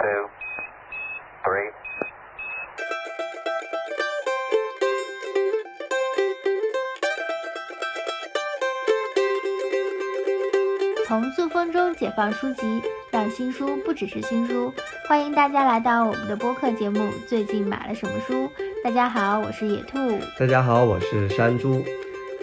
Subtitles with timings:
[0.00, 0.30] two,
[1.44, 1.70] three.
[11.06, 14.72] 从塑封中解放书籍，让新书不只是新书。
[15.06, 16.98] 欢迎大家来到我们的播客节目
[17.28, 18.34] 《最近买了什么书》。
[18.82, 19.98] 大家好，我是野兔。
[20.38, 21.84] 大家好，我是山猪。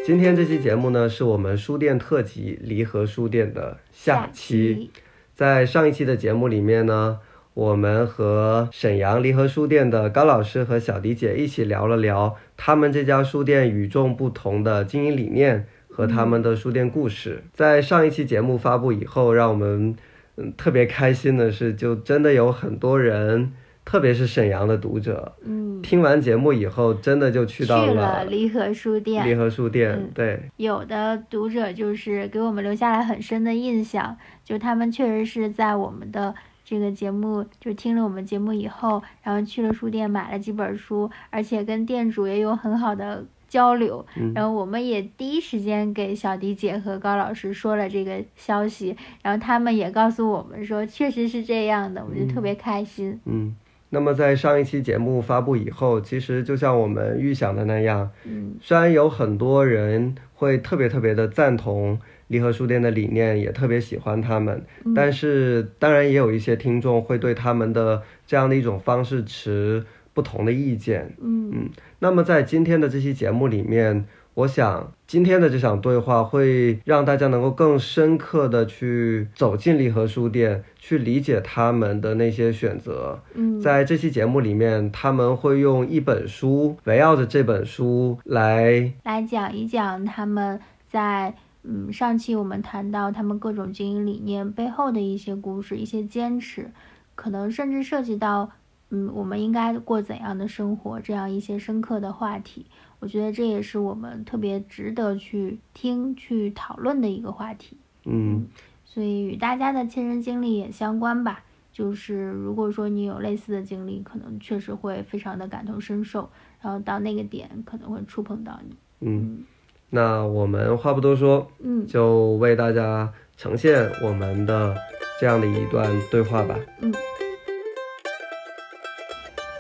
[0.06, 4.92] 今天这期节目呢，是我们书店特辑离合书店的下期。
[5.34, 7.20] 在上一期的节目里面呢，
[7.58, 17.44] 我们和沈阳离合书店的高老师和小迪姐一起聊了聊他们这家书店与众不同的经营理念和他们的书店故事。
[17.52, 19.96] 在上一期节目发布以后，让我们
[20.36, 23.52] 嗯特别开心的是，就真的有很多人，
[23.84, 29.28] 特别是沈阳的读者，嗯，听完节目以后，真的就去到去了离合书店。
[29.28, 36.36] 离合书店，嗯对，有的读者就是给我们留下了很深的印象，就他们确实是在我们的
[36.70, 44.06] 这个节目，就听了我们节目以后，然后去了书店买了几本书，而且跟店主也有很好的交流。
[44.18, 53.18] 嗯然后我们也第一时间给小迪姐和高老师说了这个消息，然后他们也告诉我们说确实是这样的，我就特别开心。
[53.24, 53.56] 嗯。
[53.90, 61.98] 那么在上一期节目发布以后，其实就像我们预想的那样，嗯虽然有很多人会特别特别的赞同
[62.28, 69.84] 离合书店的理念，也特别喜欢他们，嗯但是当然也有一些听众会对他们的这样的一种方式持
[70.14, 71.14] 不同的意见。
[71.22, 83.20] 嗯那么在今天的这期节目里面，我想今天的这场对话会让大家能够更深刻的去走进离合书店，去理解他们的那些选择。
[83.34, 91.34] 嗯，在这期节目里面，他们会用一本书围绕着这本书来，来讲一讲他们在
[91.70, 96.72] 嗯上期我们谈到他们各种经营理念背后的一些故事、一些坚持，
[97.14, 98.50] 可能甚至涉及到
[98.90, 102.66] 嗯我们应该过怎样的生活这样一些深刻的话题。
[103.00, 107.78] 我觉得这也是我们特别值得去听、去讨论的一个话题。
[108.06, 108.48] 嗯
[108.86, 111.44] 所以与大家的亲身经历也相关吧。
[111.74, 116.28] 就是如果说你有类似的经历，可能确实会非常的感同身受，
[116.60, 118.76] 然后到那个点可能会触碰到你。
[119.02, 119.44] 嗯。
[119.90, 124.76] 那我们话不多说，嗯就为大家呈现我们的
[125.20, 126.56] 这样的一段对话吧。
[126.82, 126.94] 嗯。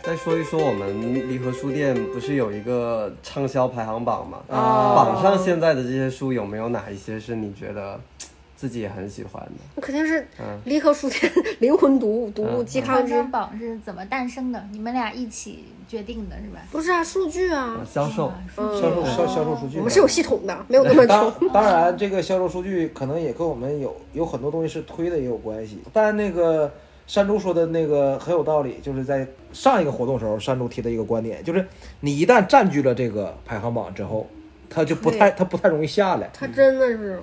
[0.03, 4.37] 再说一说我们离合书店不是有一个畅销排行榜吗？
[4.47, 7.99] 哦榜上现在的这些书有没有哪一些是你觉得
[8.57, 9.51] 自己也很喜欢的？
[9.75, 14.61] 那肯定是嗯离合书店灵魂读物读物嗯嵇康之，榜是怎么诞生的？
[14.71, 16.59] 你们俩一起决定的是吧？
[16.71, 21.47] 不是啊，数据啊，销售，嗯销售销销售数据，我们是有系统的，没有那么当穷。
[21.49, 25.79] 当然，这个销售数据可能也跟我们有有很多东西是推的也有关系。
[25.93, 26.73] 但那个
[27.05, 31.63] 山竹说的那个很有道理，就是在上一个活动时候，山竹提的一个观点，就是
[31.99, 34.27] 你一旦占据了这个排行榜之后，
[34.69, 36.29] 它就不太它不太容易下来。
[36.33, 37.21] 他真的是，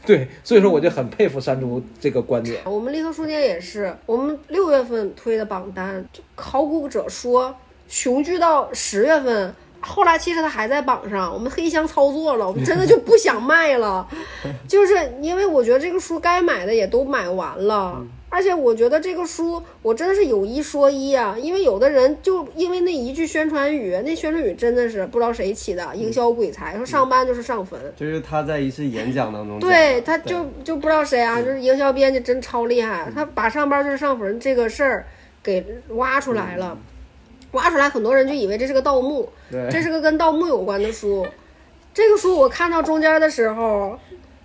[0.06, 2.60] 对，所以说我就很佩服山竹这个观点。
[2.64, 7.54] 我们立刻书店也是，我们六月份推的榜单，就考古者说
[7.88, 9.54] 雄踞到十月份。
[9.82, 14.06] 后来其实它还在榜上，我们黑箱操作了，我们真的就不想卖了，
[14.68, 17.98] 就是因为我觉得这个书该买的也都买完了，
[18.32, 35.04] 而且我觉得这个书我真的是有一说一啊，因为有的人就因为那一句宣传语，那宣传语真的是不知道谁起的，营销鬼才，说上班就是上坟，就是他在一次演讲当中，对，他就就不知道谁啊，就是营销编辑真超厉害，他把上班就是上坟这个事儿
[35.42, 36.78] 给挖出来了，
[37.50, 41.26] 挖出来很多人就以为这是个盗墓，这是个跟盗墓有关的书。
[41.92, 43.98] 这个书我看到中间的时候，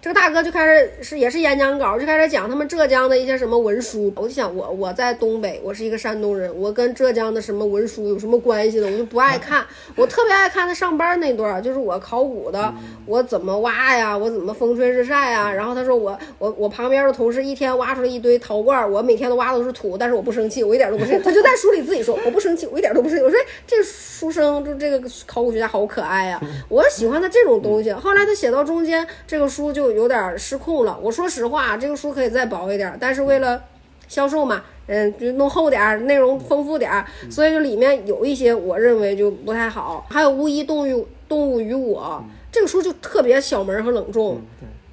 [0.06, 4.14] 这个大哥就开始是也是演讲稿，就开始讲他们浙江的一些什么文书。
[4.18, 8.88] 我就想我我在东北，我是一个山东人，我跟浙江的什么文书有什么关系呢？
[8.92, 9.66] 我就不爱看，
[9.96, 12.72] 我特别爱看他上班那段儿，就是我考古的，
[13.08, 15.52] 我怎么挖呀，我怎么风吹日晒呀。
[15.52, 21.24] 然后他说我我我旁边的同事一天挖出来一堆陶罐儿，我每天都挖的都是土，但是我不生气，我一点都不生气。
[21.24, 23.24] 他就在书里自己说我不生气，我一点都不生气。
[23.24, 26.40] 我说这书生就这个考古学家好可爱呀、
[26.70, 27.92] 我喜欢他这种东西。
[27.92, 30.98] 后来他写到中间，这个书就有点失控了。
[31.02, 33.62] 我说实话，这个书可以再薄一点，但是为了
[34.08, 40.06] 销售嘛，嗯，就弄厚点儿，内容丰富点儿，所以就里面有一些我认为就不太好。
[40.10, 44.36] 还有《巫医动物动物与我》这个书就特别小门和冷重。
[44.36, 44.42] 啊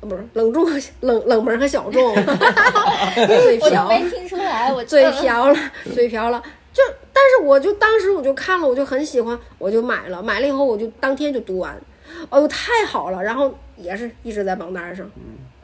[0.03, 0.67] 不是冷重
[1.03, 2.13] 冷冷门和小众，
[3.15, 5.57] 嘴我都瓢，没听出来，我嘴瓢了，
[5.95, 6.43] 嘴瓢了。
[6.73, 6.83] 就，
[7.13, 10.21] 但是我就当时我就看了，我就很喜欢，我就买了。
[10.21, 11.81] 买了以后，我就当天就读完，
[12.31, 13.23] 哎呦太好了！
[13.23, 15.11] 然后也是一直在榜单上。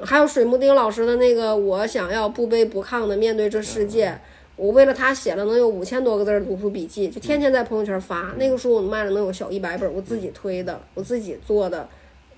[0.01, 4.11] 还有水木丁老师的那个《我想要不卑不亢的面对这世界》，
[4.55, 8.33] 我为了他写了能有五千多个字儿的读书笔记，就天天在朋友圈发。
[8.39, 11.89] 那个书我卖了能有小一百本，我自己推的，我自己做的，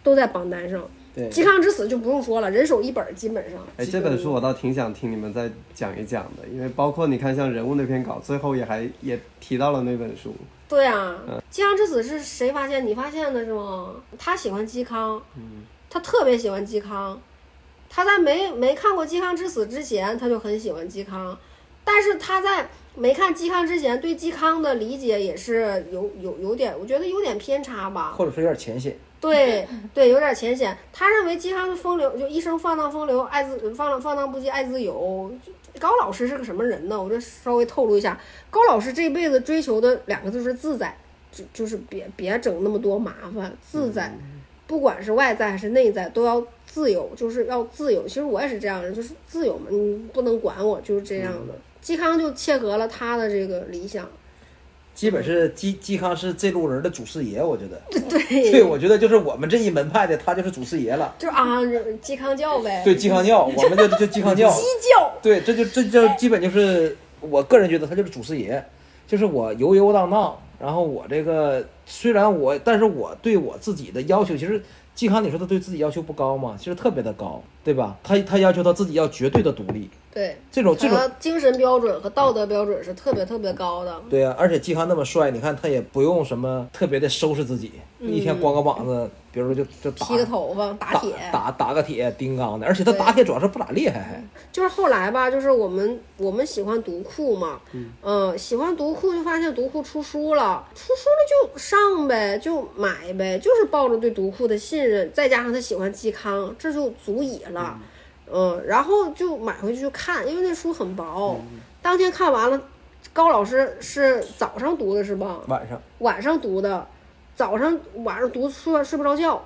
[0.02, 0.82] 都在榜单上。
[1.12, 3.58] 对嵇康之死就不用说了，人手一本，基本上。
[3.76, 10.34] 哎，这本书我倒挺想听你们再讲一讲的，因为包括你看像人物那篇稿，最后也还也提到了那本书。
[10.70, 11.18] 对啊，
[11.52, 12.86] 嵇康之死是谁发现？
[12.86, 13.92] 你发现的是吗？
[14.16, 15.20] 他喜欢嵇康，
[15.90, 17.20] 他特别喜欢嵇康。
[17.88, 21.36] 他在没没看过嵇康之死之前，他就很喜欢嵇康，
[21.82, 28.14] 但是他在没看嵇康之前，对嵇康的理解也是有有有点，我觉得有点偏差吧。
[28.16, 28.96] 或者说有点浅显。
[29.20, 30.78] 对对，有点浅显。
[30.92, 35.30] 他认为嵇康的风流，就一生放荡风流，爱自放浪放荡不羁，爱自由。
[35.78, 37.02] 高老师是个什么人呢？
[37.02, 38.18] 我这稍微透露一下，
[38.50, 40.96] 高老师这辈子追求的两个字是自在，
[41.30, 44.12] 就就是别别整那么多麻烦，自在，
[44.66, 48.02] 不管是外在还是内在，都要自由，就是要自由。
[48.06, 51.54] 其实我也是这样的，就是自由嘛，你不能管我，就是这样的。
[51.82, 54.06] 嵇康就切合了他的这个理想，
[55.00, 57.80] 基本是嵇嵇康是这路人的祖师爷，我觉得。
[58.10, 58.20] 对
[58.52, 61.14] 对，我觉得就是我们这一门派的，他就是祖师爷了。
[61.18, 61.58] 就啊，
[62.02, 64.50] 嵇康教呗，对，嵇康教，我们就就嵇康教。
[64.52, 68.62] 鸡教，对，这就这就基本就是我个人觉得他就是祖师爷，
[69.06, 74.62] 就是我游游荡荡，然后我这个虽然我，但是我对我自己的要求，其实
[75.00, 76.56] 嵇康你说他对自己要求不高吗？
[76.58, 77.96] 其实特别的高，对吧？
[78.02, 83.98] 他他要求他自己要绝对的独立，对，这种这种精神标准和道德标准是特别特别高的。
[84.10, 97.60] 对呀、而且嵇康那么帅，你看他也不用什么特别的收拾自己，一天光个膀子，比如说就就打嗯剃个头发，打打铁，打打个铁钉刚的，而且他打铁主要是不咋厉害，还就是后来吧，就是我们我们喜欢读库嘛，
[98.02, 107.78] 嗯、喜欢读库就发现读库出书了，出书了就上呗，就买呗，就是抱着对读库的信任，再加上他喜欢嵇康，这就足以了，
[108.32, 111.40] 嗯、然后就买回去就看，因为那书很薄，
[111.80, 112.60] 当天看完了，
[113.12, 115.40] 高老师是早上读的是吧？
[115.46, 115.80] 晚上。
[115.98, 116.86] 晚上读的，
[117.40, 119.42] 早上晚上读睡睡不着觉，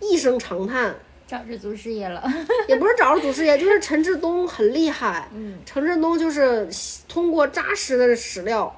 [0.00, 0.96] 一声长叹。
[1.28, 2.24] 找着祖师爷了。
[2.66, 5.28] 也不是找着祖师爷，就是陈志东很厉害。
[5.34, 6.66] 嗯，陈志东就是
[7.06, 8.74] 通过扎实的史料、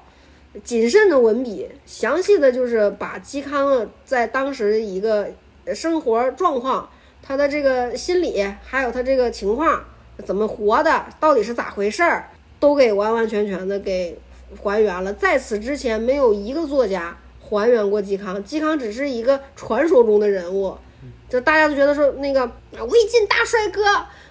[0.61, 5.29] 谨慎的文笔，详细的就是把嵇康在当时一个
[5.73, 6.89] 生活状况、
[7.23, 9.81] 他的这个心理，还有他这个情况
[10.25, 12.29] 怎么活的，到底是咋回事儿，
[12.59, 14.19] 都给完完全全的给
[14.61, 15.13] 还原了。
[15.13, 17.15] 在此之前，没有一个作家
[17.49, 20.77] 还原过嵇康，嵇康只是一个传说中的人物。
[21.29, 23.83] 就大家都觉得说那个啊魏晋大帅哥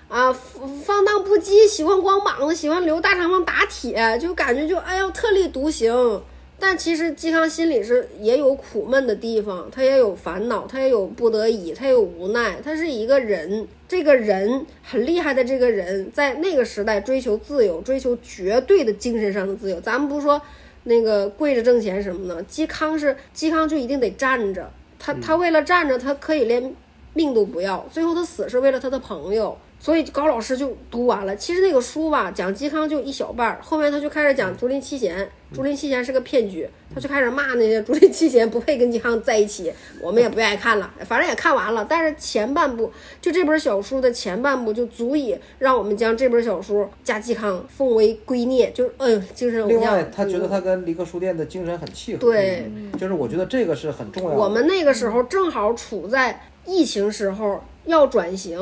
[0.08, 6.22] 啊，放放荡不羁，喜欢光膀子，喜欢留大长发打铁，就感觉就哎呦特立独行。
[6.60, 13.68] 但其实嵇康心里是也有苦闷的地方，他也有烦恼，他也有不得已，他也有无奈，他是一个人。
[13.86, 19.80] 这个人很厉害的，这个人在那个时代追求自由，追求绝对的精神上的自由。
[19.80, 20.42] 咱们不说
[20.88, 24.68] 那个跪着挣钱什么的，嵇康是嵇康就一定得站着，
[24.98, 26.74] 他他为了站着，他可以连
[27.12, 29.56] 命都不要，最后他死是为了他的朋友。
[29.80, 31.34] 所以高老师就读完了。
[31.36, 35.28] 其实那个书吧，讲嵇康就一小半儿，后面他就开始讲竹林七贤。
[35.54, 39.72] 竹林七贤是个骗局，他就开始骂那些竹林七贤不配跟嵇康在一起。
[39.98, 41.86] 我们也不愿意看了，反正也看完了。
[41.88, 42.92] 但是前半部
[43.22, 49.80] 就这本小书的前半部就足以让我们将这本小书加嵇康奉为圭臬，就是哎呦精神偶像。
[49.80, 52.70] 另外，他觉得嗯他跟离歌书店的精神很契合，对。
[53.00, 54.36] 就是我觉得这个是很重要的。
[54.36, 58.60] 我们那个时候正好处在疫情时候，要转型，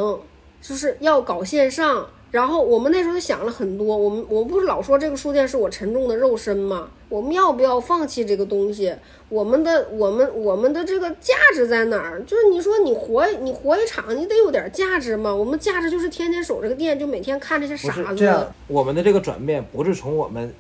[0.67, 2.07] 就是要搞线上。
[2.33, 6.89] 然后我们那时候就想了很多，我们我不是老说这个书店是我沉重的肉身吗？
[7.09, 8.93] 我们要不要放弃这个东西？
[9.29, 12.21] 我们的我们我们的这个价值在哪儿？
[12.25, 15.35] 就是你说你活你活一场，你得有点价值嘛。
[15.35, 18.17] 我们价值就是天天守这个店，就每天看这些不是傻子。
[18.17, 20.53] 这样，我们的这个转变不是从我们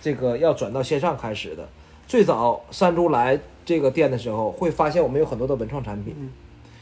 [0.00, 1.66] 这个要转到线上开始的。
[2.06, 6.14] 最早山猪来这个店的时候，会发现我们有很多的文创产品，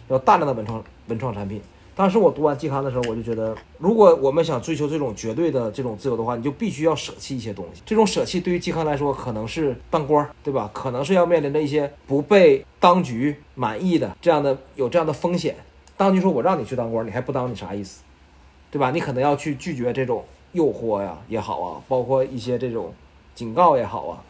[0.08, 1.62] 有大量的文创文创产品。
[1.94, 7.82] 当时我读完嵇康的时候，我就觉得，如果我们想追求这种绝对的这种自由的话，你就必须要舍弃一些东西。
[7.84, 10.70] 这种舍弃对于嵇康来说，可能是当官，对吧？
[10.72, 15.54] 可能是要面临着一些不被当局满意的这样的有这样的风险。
[15.96, 18.02] 当局说我让你去当官，你还不当，你啥意思？
[18.70, 18.90] 对吧？
[18.90, 22.94] 你可能要去拒绝这种诱惑呀也好啊，包括一些这种
[23.34, 24.24] 警告也好啊。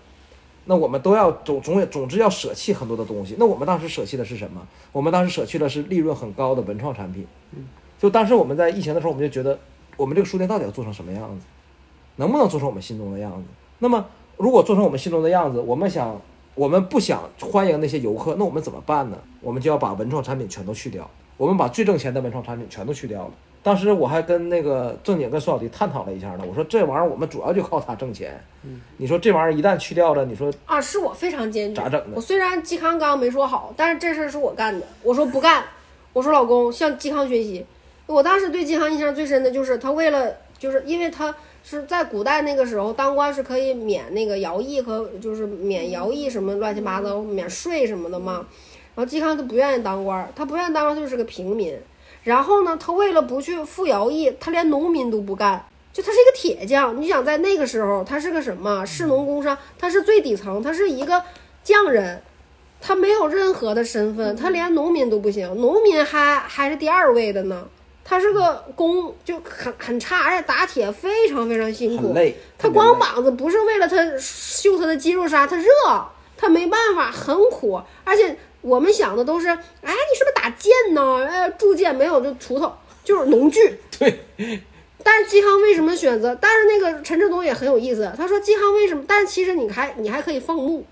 [0.64, 3.36] 那我们都要总总总之要舍弃很多的东西。
[3.38, 4.66] 那我们当时舍弃的是什么？
[4.92, 7.26] 我们当时舍弃的是利润很高的文创产品。
[7.98, 9.58] 就当时我们在疫情的时候，我们就觉得
[9.96, 11.46] 我们这个书店到底要做成什么样子，
[12.16, 13.48] 能不能做成我们心中的样子？
[13.78, 16.20] 那么如果做成我们心中的样子，我们想
[16.54, 19.18] 我们不想欢迎那些游客，那我们怎么办呢？
[19.40, 23.30] 我们就要把文创产品全都去掉，我们把最挣钱的文创产品全都去掉了。
[23.62, 28.42] 当时我还跟那个正经跟孙小迪探讨了一下呢，我说这玩意儿我们主要就靠它挣钱，
[28.96, 31.80] 你说这玩意儿一旦去掉了，你说啊，是我非常坚决。
[31.80, 34.84] 咋整的我虽然嵇康刚没说好，但是这事儿是我干的。
[35.04, 35.62] 我说不干，
[36.12, 37.64] 我说老公向嵇康学习。
[38.06, 48.44] 我当时对嵇康印象最深的就是他为了，就是因为他是在古代那个时候当官是可以免那个徭役和就是免徭役什么乱七八糟免税什么的嘛。
[48.96, 51.78] 然后嵇康他不愿意当官，他不愿意当官，就是个平民。
[52.24, 55.64] 然后呢，他为了不去服徭役，他连农民都不干。
[55.92, 61.22] 就他是一个铁匠，你想在那个时候，他是个什么士农工商，他是最底层，他是一个
[61.62, 62.22] 匠人，
[62.80, 67.68] 他没有任何的身份，他连农民都不行，农民还还是第二位的呢。
[68.04, 72.34] 他是个工，就很很差，而且打铁非常非常辛苦，累。
[72.58, 75.66] 他光膀子不是为了他秀他的肌肉啥，他热，
[76.36, 77.80] 他没办法，很苦。
[78.02, 81.26] 而且我们想的都是，哎，你是不是打剑呢？
[81.26, 82.72] 哎，铸剑没有，就锄头，
[83.04, 83.78] 就是农具。
[83.98, 84.18] 对。
[85.04, 86.32] 但是嵇康为什么选择？
[86.40, 89.04] 但是那个陈志东也很有意思，他说嵇康为什么？
[89.06, 90.86] 但其实你还你还可以放牧，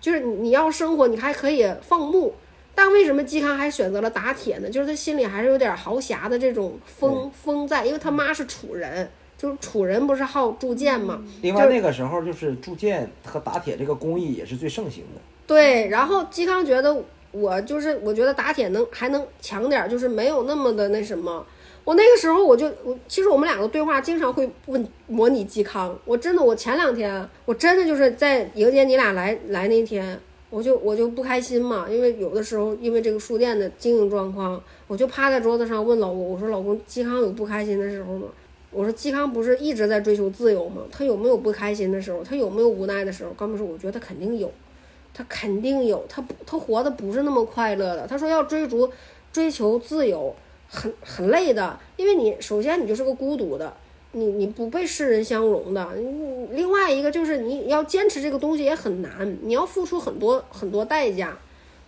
[0.00, 2.34] 就是你你要生活，你还可以放牧。
[2.74, 4.70] 但为什么嵇康还选择了打铁呢？
[4.70, 11.22] 就是他心里还是有点豪侠的这种风风在，因为他妈是楚人，就是楚人不是好铸剑嘛。
[11.42, 15.20] 另外那个时候就是铸剑和打铁这个工艺也是最盛行的。
[15.50, 16.96] 对，然后嵇康觉得
[17.32, 21.44] 我就是我觉得打铁能还能强点，就是没有那么的那什么。
[21.82, 30.16] 我那个时候我就我其实我们两个对话经常会问模拟嵇康，我真的我前两天我真的就是在迎接你俩来来那天。
[30.50, 38.28] 我就我就不开心嘛，因为有的时候因为这个书店的经营状况，我就趴在桌子上问老公，我说老公，嵇康有不开心的时候吗？
[38.70, 40.82] 我说嵇康不是一直在追求自由吗？
[40.92, 42.22] 他有没有不开心的时候？
[42.22, 43.30] 他有没有无奈的时候？
[43.36, 44.52] 刚不说，我觉得他肯定有，
[45.20, 48.06] 他肯定有，他不他活的不是那么快乐的。
[48.06, 48.90] 他说要追逐
[49.30, 50.34] 追求自由，
[50.66, 53.70] 很很累的，因为你首先你就是个孤独的。
[54.12, 61.36] 你你不被世人相容的，你另外一个就是你要坚持这个东西也很难，你要付出很多很多代价。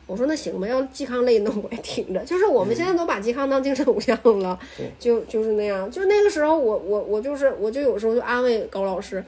[0.07, 2.21] 我说那行吧，要嵇康累，那我也挺着。
[2.25, 4.57] 就是我们现在都把嵇康当精神偶像了，
[5.01, 5.91] 就就是那样。
[5.91, 9.25] 就那个时候，我我我就是我就有时候就安慰高老师，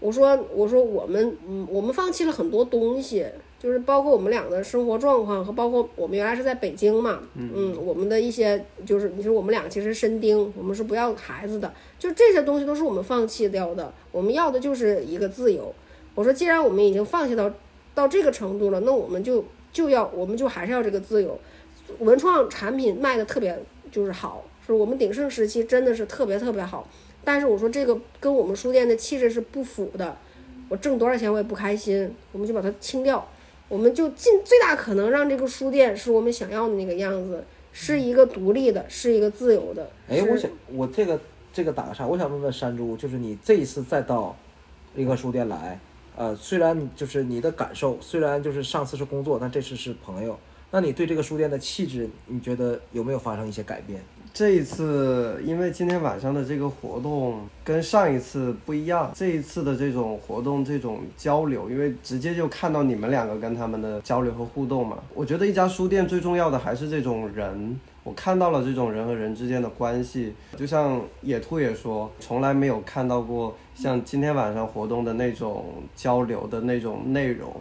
[0.00, 3.26] 我说我说我们嗯我们放弃了很多东西。
[3.62, 15.74] 就是包括我们俩的生活状况和包括我们原来是在北京嘛，嗯，我们的一些就是你说我们俩其实身丁，我们是不要孩子的，就这些东西都是我们放弃掉的，我们要的就是一个自由。
[16.14, 17.52] 我说既然我们已经放弃到
[17.94, 21.38] 到这个程度了，那我们就就要我们就还是要这个自由。
[21.98, 26.88] 文创产品卖的特别就是好，是我们鼎盛时期真的是特别特别好，
[27.24, 30.16] 但是我说这个跟我们书店的气质是不符的，
[30.68, 33.26] 我挣多少钱我也不开心，我们就把它清掉。
[33.68, 39.88] 我们就尽最大可能让这个书店是我们想要的那个样子，是一个独立的，是一个自由的。
[40.08, 41.20] 哎，我想我这个
[41.52, 44.36] 这个打个岔，我想问问山猪，就是你这一次再到
[44.96, 45.78] 一个书店来，
[46.16, 50.36] 呃，虽然就是你的感受，虽然就是上次是工作，但这次是朋友，
[50.72, 54.00] 那你对这个书店的气质，你觉得有没有发生一些改变？
[54.32, 64.98] 这一次，因为今天晚上的这个活动跟上一次不一样，这一次的这种活动、这种交流，因为直接就看到你们两个跟他们的交流和互动嘛。
[65.12, 70.32] 我觉得一家书店最重要的还是这种人，我看到了这种人和人之间的关系。
[70.56, 77.52] 就像野兔也说，从来没有看到过像今天晚上活动的那种交流的那种内容。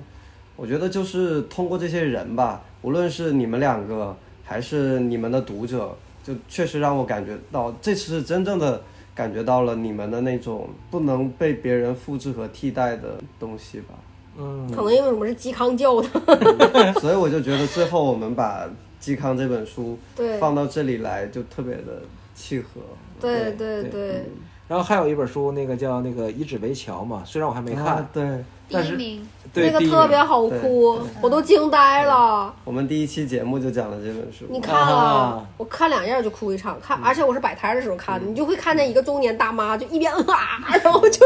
[0.56, 5.95] 我觉得就是通过这些人吧，无论是你们两个，还是你们的读者。
[6.21, 8.79] 就确实让我感觉到，这次是真正的
[9.15, 13.95] 感觉到了你们的那种不能被别人复制和替代的东西吧。
[14.38, 16.07] 嗯，可能因为我们是嵇康教的，
[17.00, 18.69] 所以我就觉得最后我们把
[19.01, 22.01] 嵇康这本书对放到这里来，就特别的
[22.36, 22.81] 契合。
[23.19, 24.25] 对对对对。
[24.67, 32.53] 然后还有一本书，那个叫那个以纸为桥嘛，虽然我还没看，啊对，但是第一名对那个特别好哭，我都惊呆了。
[32.63, 34.46] 我们第一期节目就讲了这本书。
[34.50, 41.25] 你看了啊，我看两页就哭一场，看，而且我是摆摊的时候看的，你就会看见一个中年大妈就一边啊， 然后就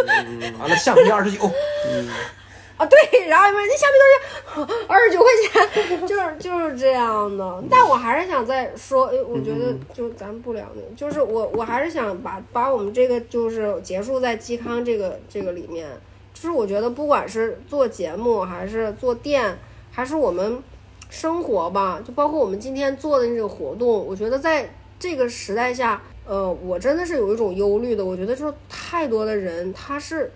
[0.60, 1.44] 完了橡皮二十九，
[2.77, 5.30] 啊对，然后因为那橡皮都是二十九块
[5.75, 7.63] 钱，就是就是这样的。
[7.70, 15.89] 但我还是想再说，哎，我觉得就咱不聊那个，就是我我还是想把把我们这个就是结束在嵇康这个这个里面。
[16.34, 19.58] 就是我觉得不管是做节目还是做店，
[19.92, 20.62] 还是我们
[21.10, 28.04] 生活吧，就包括我们今天做的那个活动，我觉得在这个时代下，呃，我真的是有一种忧虑的。
[28.04, 30.32] 我觉得就是太多的人他是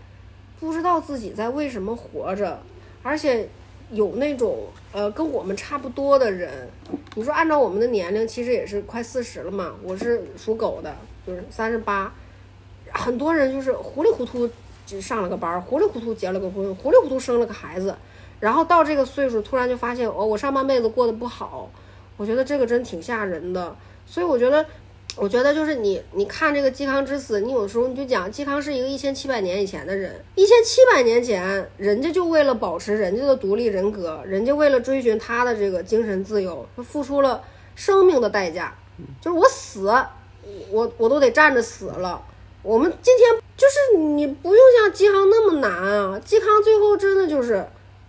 [0.60, 2.60] 不知道自己在为什么活着，
[3.04, 3.48] 而且
[3.92, 6.70] 有那种呃跟我们差不多的人，
[7.16, 10.96] 你说按照我们的年龄，其实也是快四十了嘛，我是属狗的。
[11.26, 12.14] 就是三十八，
[12.94, 14.50] 很多人就是糊里糊涂
[14.88, 17.94] 就上了个班，糊里糊涂结了个婚，糊里糊涂生了个孩子，
[18.40, 21.70] 然后到这个岁数，突然就发现哦，我上半辈子过得不好，
[22.16, 23.76] 我觉得这个真挺吓人的。
[24.06, 24.66] 所以我觉得，
[25.18, 37.44] 我觉得就是你，你看这个嵇康之死，你有时候你就讲嵇康是一个一千七百年以前的人，一千七百年前，人家就为了保持人家的独立人格，人家为了追寻他的这个精神自由，他付出了
[37.76, 38.74] 生命的代价，
[39.20, 39.94] 就是我死，
[40.72, 42.22] 我我都得站着死了。
[42.68, 47.66] 我们今天就是你不用像嵇康那么难啊，嵇康最后真的就是，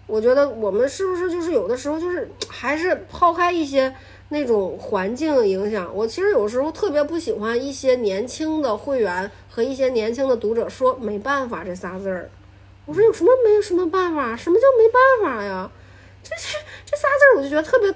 [0.08, 3.94] 我觉得我们是不是就是有的时候就是还是抛开一些
[4.30, 12.28] 那种环境影响，我其实有时候特别不喜欢一些年轻的会员和一些年轻的读者说没办法这仨字儿，
[12.84, 14.36] 我说有什么没有什么办法？
[14.36, 15.70] 什么叫没办法呀？
[16.20, 17.88] 这这这仨字儿我就觉得特别，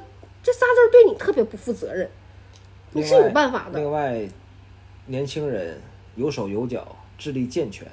[0.44, 2.08] 这仨字儿对你特别不负责任，
[2.92, 3.80] 你是有办法的。
[3.80, 4.28] 另外，
[5.06, 5.76] 年轻人
[6.14, 6.86] 有手有脚，
[7.18, 7.86] 智力健全，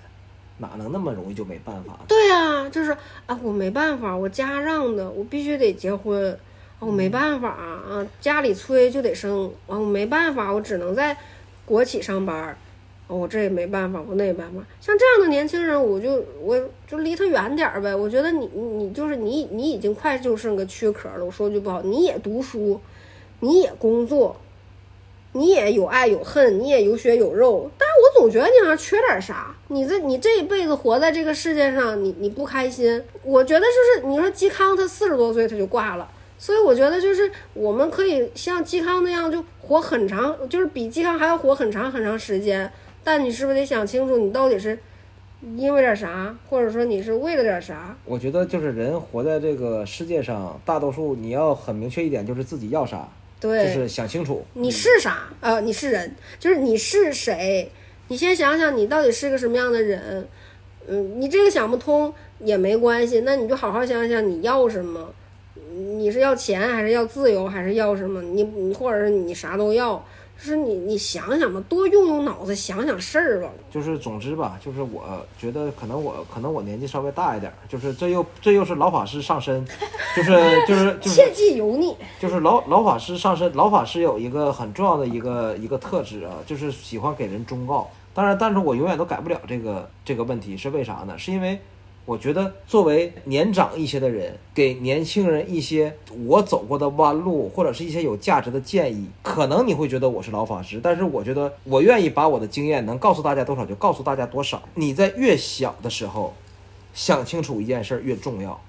[0.57, 1.99] 哪能那么容易就没办法？
[2.07, 2.91] 对啊，就是
[3.25, 6.31] 啊，我没办法，我家让的，我必须得结婚，
[6.79, 11.15] 啊我没办法啊，家里催就得生，啊，我没办法，我只能在
[11.65, 12.57] 国企上班
[13.07, 14.61] 我这也没办法，我那也没办法。
[14.79, 16.55] 像这样的年轻人，我就我
[16.87, 17.95] 就离他远点儿呗。
[17.95, 21.25] 我觉得你你你就是你你已经快就剩个躯壳了。
[21.25, 22.79] 我说句不好，你也读书，
[23.39, 24.39] 你也工作，
[25.33, 29.55] 你也有爱有恨，你也有血有肉，但是我总觉得你好像缺点啥。
[29.67, 42.71] 你这你这一辈子活在这个世界上，你你不开心，我觉得就是你说嵇康他四十多岁他就挂了，所以我觉得就是我们可以像嵇康那样就活很长，就是比嵇康还要活很长很长时间。
[43.03, 44.77] 但你是不是得想清楚，你到底是
[45.55, 47.95] 因为点啥，或者说你是为了点啥？
[48.03, 53.07] 我觉得就是人活在这个世界上，大多数你要很明确一点，就是自己要啥，
[53.39, 54.45] 对，就是想清楚。
[54.53, 55.29] 你是啥？
[55.39, 57.71] 呃，你是人，就是你是谁？
[58.09, 60.27] 你先想想你到底是个什么样的人。
[60.87, 65.13] 嗯，你这个想不通也没关系，那你就好好想想你要什么。
[65.71, 68.21] 你是要钱还是要自由还是要什么？
[68.23, 70.03] 你你或者是你啥都要，
[70.39, 73.49] 就是你你想想吧，多用用脑子想想事儿吧。
[73.69, 75.03] 就是总之吧，就是我
[75.37, 79.65] 觉得可能我可能我年纪稍微大一点儿，就是这又这又是老法师上身，
[80.15, 81.93] 就是就是就是切记油腻。
[82.19, 87.89] 就是老老法师上身，老法师有一个很重要的一个一个特质啊，就是喜欢给人忠告。
[88.13, 91.17] 当然，但是我永远都改不了这个这个问题，是为啥呢？
[91.17, 91.59] 是因为
[92.09, 95.95] 我觉得作为年长一些的人，给年轻人一些
[96.25, 104.59] 我走过的弯路，或者是一些有价值的建议，可能你会觉得我是老法师，但是我觉得我愿意把我的经验能告诉大家多少就告诉大家多少。
[104.73, 106.33] 你在越小的时候
[106.95, 108.59] 想清楚一件事儿越重要，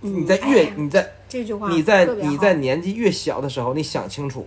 [0.00, 4.46] 你在越你在这句话你在你在年纪越小的时候，你想清楚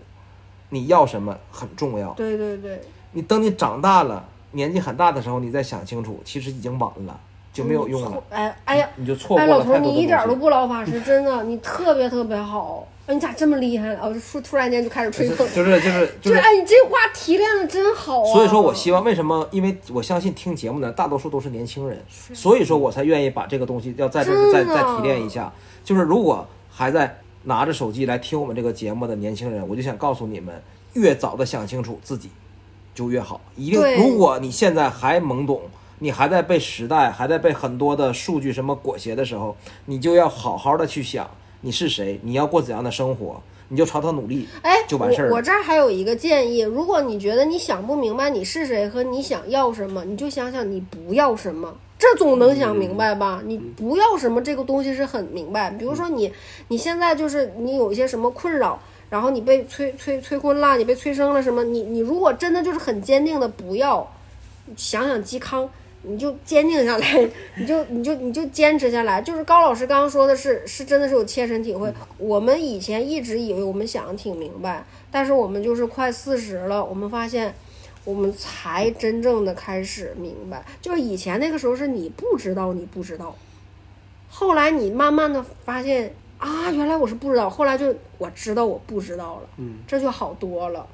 [0.70, 2.14] 你要什么很重要。
[2.14, 2.80] 对对对，
[3.14, 7.20] 你等你长大了，年纪很大的时候，你再想清楚，其实已经晚了，
[7.54, 8.24] 就没有用了错。
[8.32, 10.36] 哎哎呀，你就错过哎，了老头你一点都。
[10.36, 12.86] 不老法师， 真的，你特别特别好。
[13.06, 13.94] 哎，你咋这么厉害？
[13.96, 18.34] 哦，突突然间就开始吹捧，就是就是就就是是，哎，你这话提炼的真好啊。
[18.34, 19.48] 所以说我希望为什么？
[19.52, 22.02] 因为我相信听节目的大多数都是年轻人，
[22.34, 25.52] 所以说我才愿意把这个东西要在这儿再再提炼一下。
[25.84, 30.56] 就是如果还在拿着手机来听我们这个节目的年轻人，我就想告诉你们，
[30.94, 32.30] 越早的想清楚自己
[32.96, 33.40] 就越好。
[33.58, 35.62] 一定，如果你现在还懵懂。
[36.04, 41.26] 你还在被时代，还在被很多的数据什么裹挟的时候，你就要好好的去想
[41.62, 53.42] 你是谁，你要过怎样的生活，你就朝他努力，哎，就完事儿我这儿还有一个建议，如果你觉得你想不明白你是谁和你想要什么，你就想想你不要什么，这总能想明白吧？
[53.46, 55.70] 你不要什么这个东西是很明白。
[55.70, 56.30] 比如说你
[56.68, 58.78] 你现在就是你有一些什么困扰，
[59.10, 64.06] 然后你被催催催婚了，你被催生了什么，你你如果真的就是很坚定的不要，
[64.76, 65.70] 想想嵇康。
[66.06, 69.22] 你就坚定下来， 你就你就你就坚持下来。
[69.22, 71.92] 就是高老师刚刚说的是，是真的是有切身体会。
[72.18, 77.54] 我们以前一直以为我们想的挺明白，但是我们就是快四十了，我们发现
[78.04, 80.66] 我们才真正的开始明白。
[80.82, 83.34] 就是以前那个时候是你不知道，你不知道，
[84.30, 90.86] 后来你慢慢的发现啊，原来我是不知道，后来就我知道我不知道了，嗯，这就好多了。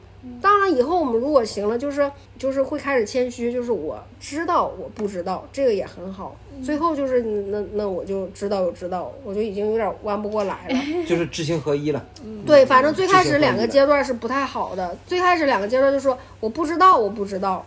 [0.41, 6.35] 当然，以后我们如果行了，就是就是会开始谦虚，就是我知道我不知道，这个也很好。
[6.61, 10.75] 最后就是那那我就知道有知道，我就已经有点弯不过来了。
[11.07, 12.05] 就是知行合一了。
[12.45, 14.93] 对，反正最开始两个阶段是不太好的。
[15.07, 17.65] 最开始两个阶段就说我不知道，我不知道。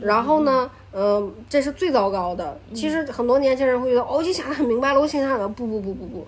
[0.00, 2.58] 然后呢，嗯、这是最糟糕的。
[2.74, 6.26] 其实很多年轻人会觉得，哦，我已经想的很明白了，我想想了，不不不不不，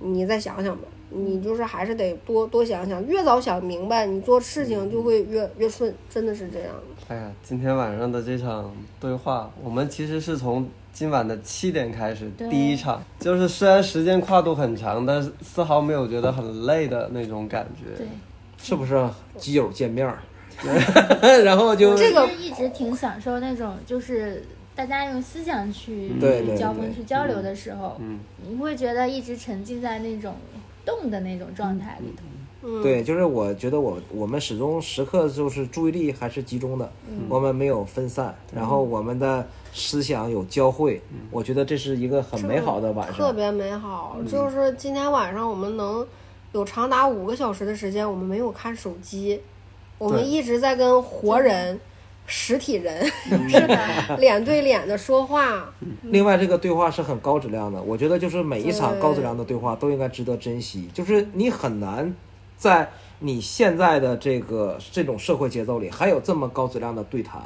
[0.00, 0.82] 你再想想吧。
[1.10, 6.68] 你就是还是得多多想想，越早想明白，你做事情就会越越顺，真的是这样。
[7.08, 17.96] 哎呀，今天晚上的这场对话，我们其实是从今晚的七点开始第一场，就是虽然时间跨度很长，但是丝毫没有觉得很累的那种感觉。
[17.96, 18.06] 对，
[18.58, 20.18] 是不是基友见面儿？
[21.44, 24.44] 然后就这个一直挺享受那种就是。
[24.78, 30.36] 大家用思想去对对交锋、去交流的时候，嗯，你会觉得一直沉浸在那种
[30.88, 32.22] 动的那种状态里头。
[32.62, 36.90] 嗯，对，就是我觉得我我们始终时刻就是注意力还是集中的，
[37.28, 43.16] 我们没有分散，然后我们的思想有交汇，我觉得这是一个很美好的晚上。
[43.16, 44.16] 特别美好。
[44.28, 46.04] 就是今天晚上我们能
[46.52, 49.40] 有长达五个小时的时间，我们没有看手机，
[49.96, 51.78] 我们一直在跟活人、
[52.28, 53.04] 实体人
[53.48, 55.72] 是的，脸对脸的说话。
[56.02, 60.88] 另外，这个对话是很高质量的，我觉得就是每一场高质量的对话都应该值得珍惜。
[60.92, 62.14] 就是你很难
[62.56, 67.40] 在你现在的这个这种社会节奏里，还有这么高质量的对谈，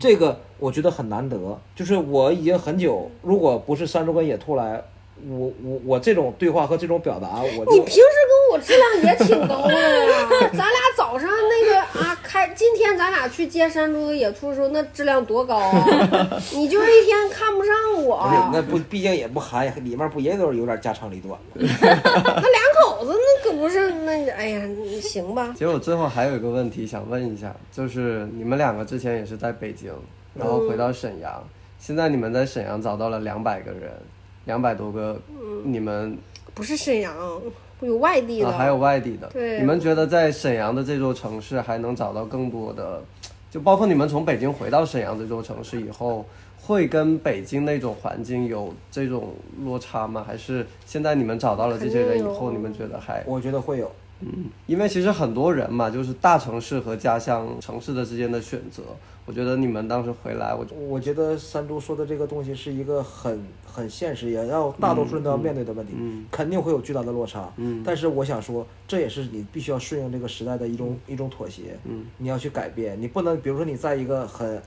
[0.00, 1.60] 这个我觉得很难得。
[1.76, 4.82] 就是我已经很久，如果不是山猪跟野兔来，
[5.28, 15.86] 我我我这种对话和这种表达，我你平时跟我质量也挺高的呀， 咱俩早上那个啊开，今天咱俩去接山猪和野兔的时候，那质量多高啊！
[16.52, 21.60] 你就是一天看不上我，不是那不毕竟也不含，里面不也都是有点家长里短的。
[21.80, 25.52] 那两口子那可不是那哎呀，你行吧？
[25.52, 29.92] 其实我最后还有一个问题想问一下，就是你们两个之前也是在北京，
[30.34, 31.42] 然后回到沈阳，
[31.78, 33.92] 现在你们在沈阳找到了两百个人，
[34.44, 35.20] 两百多个，
[35.64, 36.16] 你们
[36.54, 37.14] 不是沈阳，
[37.80, 39.58] 有外地的，啊还有外地的，对。
[39.58, 43.02] 你们觉得在沈阳的这座城市还能找到更多的，
[43.50, 46.24] 就包括你们从北京回到沈阳这座城市以后，
[46.60, 50.24] 会跟北京那种环境有这种落差吗？
[50.26, 53.90] 还是现在你们找到了这些人以后，你们觉得还我觉得会有。
[54.66, 58.82] 因为其实很多人嘛，就是大城市和家乡城市的之间的选择。
[59.24, 67.48] 我觉得你们当时回来，我我觉得山猪说的这个东西是一个很很现实，也要大多数人都要面对的问题，嗯肯定会有巨大的落差。
[67.56, 71.78] 嗯但是我想说，这也是你必须要顺应这个时代的一种、一种妥协。
[71.84, 74.60] 嗯你要去改变，你不能，比如说你在一个很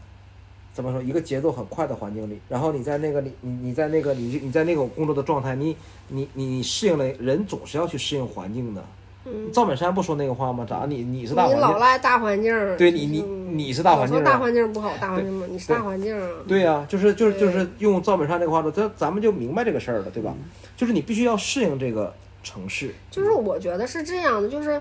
[0.74, 5.76] 怎么说，一个节奏很快的环境里，然后你在那个你你你在那个你你在那种工作的状态，你
[6.08, 8.82] 你你你适应了，人总是要去适应环境的。
[9.26, 10.66] 嗯赵本山不说那个话吗？
[10.70, 11.62] 咋你你是大你环境？
[11.62, 16.30] 老赖大环境儿，对你你嗯你是大环境大环境不好，大环境嘛，你是大环境啊。
[16.48, 20.34] 对呀、就是就是就是用赵本山这个话说，咱咱们就明白这个事儿了，对吧？
[20.78, 22.94] 就是你必须要适应这个城市。
[23.10, 24.80] 就是我觉得是这样的，就是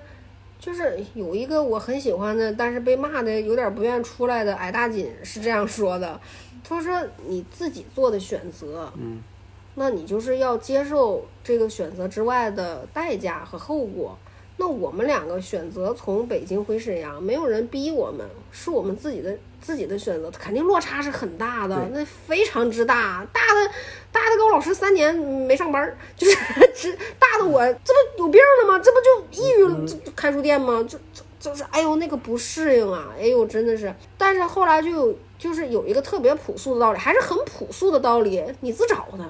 [0.59, 6.21] 就是有一个我很喜欢的，但是被骂的有点不愿出来的矮大紧是这样说的，
[6.63, 9.23] 他说你自己做的选择，嗯，
[9.77, 14.19] 那你就是要接受这个选择之外的代价和后果。
[14.57, 23.71] 那我们两个选择从北京回沈阳，没有人逼我们，是我们自己的自己的选择，肯定落差是很大的，那非常之大，大的
[24.13, 26.37] 大的高老师三年没上班儿，就是
[26.75, 28.79] 只大的我这不有病了吗？
[28.79, 29.87] 这不就抑郁了？
[29.87, 30.83] 这这开书店吗？
[30.89, 33.93] 就就就是哎呦那个不适应啊，哎呦真的是。
[34.17, 39.25] 但是后来就有就是有一个特别朴素的道理，还是很朴素的道理，你自找的。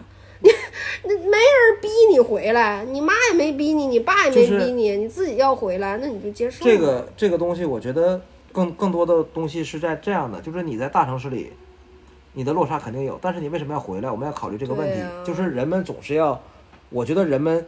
[0.44, 0.50] 你
[1.04, 6.64] 那没人逼你回来，你妈也没逼你，你爸也没就是逼你，你自己要回来，那你就接受。
[6.64, 8.20] 这个这个东西，我觉得
[8.52, 11.52] 更更多的东西是在这样的，就是你在大城市里，
[12.34, 14.10] 你的落差肯定有，但是你为什么要回来？
[14.10, 16.40] 我们要考虑这个问题，啊就是人们总是要，
[16.90, 17.66] 我觉得人们，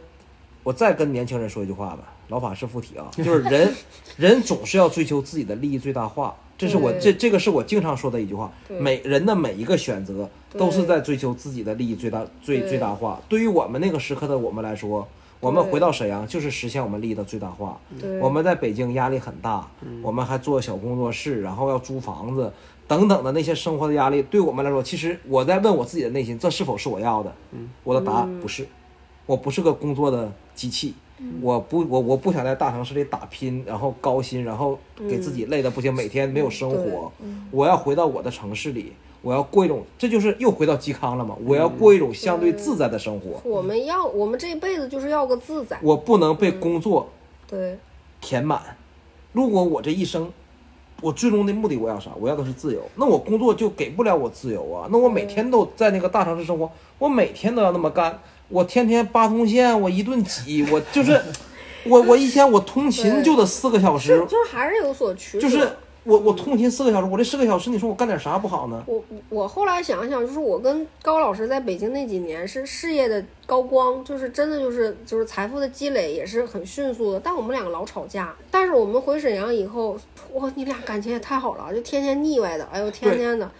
[0.63, 3.73] 我再跟年轻人说一句话吧，老法师附体啊，就是人
[4.17, 6.35] 人总是要追求自己的利益最大化。
[6.57, 8.79] 这是我这这个是我经常说的一句话，对。
[8.79, 13.21] 每人的每一个选择都是在追求自己的利益最大最最大化。
[13.29, 15.07] 对于我们那个时刻的我们来说，
[15.39, 17.79] 我们回到沈阳就是实现我们利益的最大化。
[18.19, 19.69] 我们在北京压力很大，
[20.01, 22.51] 我们还做小工作室，然后要租房子
[22.87, 27.31] 等等的那些生活的压力，对我们来说，其实我在问我自己的内心，这是否是我要的？
[27.83, 28.67] 我的答案不是，
[29.27, 30.95] 我不是个工作的机器。
[31.41, 34.77] 我不，我我不想在大城市里打拼，然后高薪，然后
[35.09, 37.11] 给自己累得不行，每天没有生活。
[37.51, 41.35] 我要回到我的城市里，我要过一种，这就是又回到嵇康了嘛。
[41.45, 45.79] 我要过一种相对自在的生活，我们要，我们这一辈子就是要个自在。
[45.81, 47.09] 我不能被工作
[47.47, 47.77] 对，
[48.21, 48.61] 填满。
[49.31, 50.31] 如果我这一生，
[51.01, 52.11] 我最终的目的我要啥？
[52.19, 52.81] 我要的是自由。
[52.95, 54.87] 那我工作就给不了我自由啊。
[54.91, 61.21] 那我每天都在那个大城市生活，我每天都要那么干，我天天八通线，我一顿挤， 我就是，
[61.85, 65.47] 我我一天我通勤就得四个小时是，就是还是有所取舍。
[65.47, 65.69] 就是
[66.03, 68.81] 我我通勤四个小时，我这四个小时，你说我干点啥不好呢？
[68.87, 77.19] 我我后来想想，就是我跟高老师在北京那几年是事业的高光，就是真的就是就是财富的积累也是很迅速的。
[77.19, 79.99] 但我们两个老吵架，但是我们回沈阳以后，
[80.35, 83.51] 哇，你俩感情也太好了，就天天腻歪的，哎呦天天的，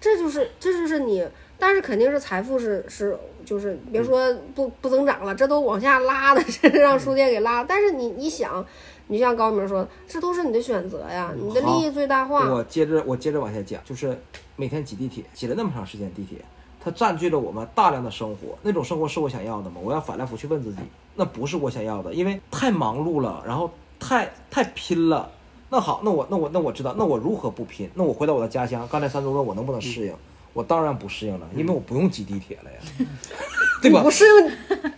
[0.00, 1.24] 这就是这就是你，
[1.62, 7.62] 但是肯定是财富是是就是别说不不增长了，这都往下拉的， 这让书店给拉。
[7.62, 8.64] 但是你你想。
[9.08, 12.48] 你像高明说，这都是你的选择呀，你的利益最大化。
[12.48, 14.16] 我接着我接着往下讲，就是
[14.56, 16.38] 每天挤地铁，挤了那么长时间地铁，
[16.80, 18.56] 它占据了我们大量的生活。
[18.62, 19.80] 那种生活是我想要的吗？
[19.82, 20.78] 我要反来覆去问自己，
[21.14, 25.30] 那不是我想要的，因为太忙碌了，然后太太拼了。
[25.68, 27.90] 那好，那我那我那我知道，那我如何不拼？
[27.94, 28.88] 那我回到我的家乡。
[28.90, 30.14] 刚才三中问我能不能适应，
[30.52, 33.06] 我当然不适应了，因为我不用挤地铁了呀，
[33.80, 34.02] 对吧？
[34.02, 34.52] 不适应，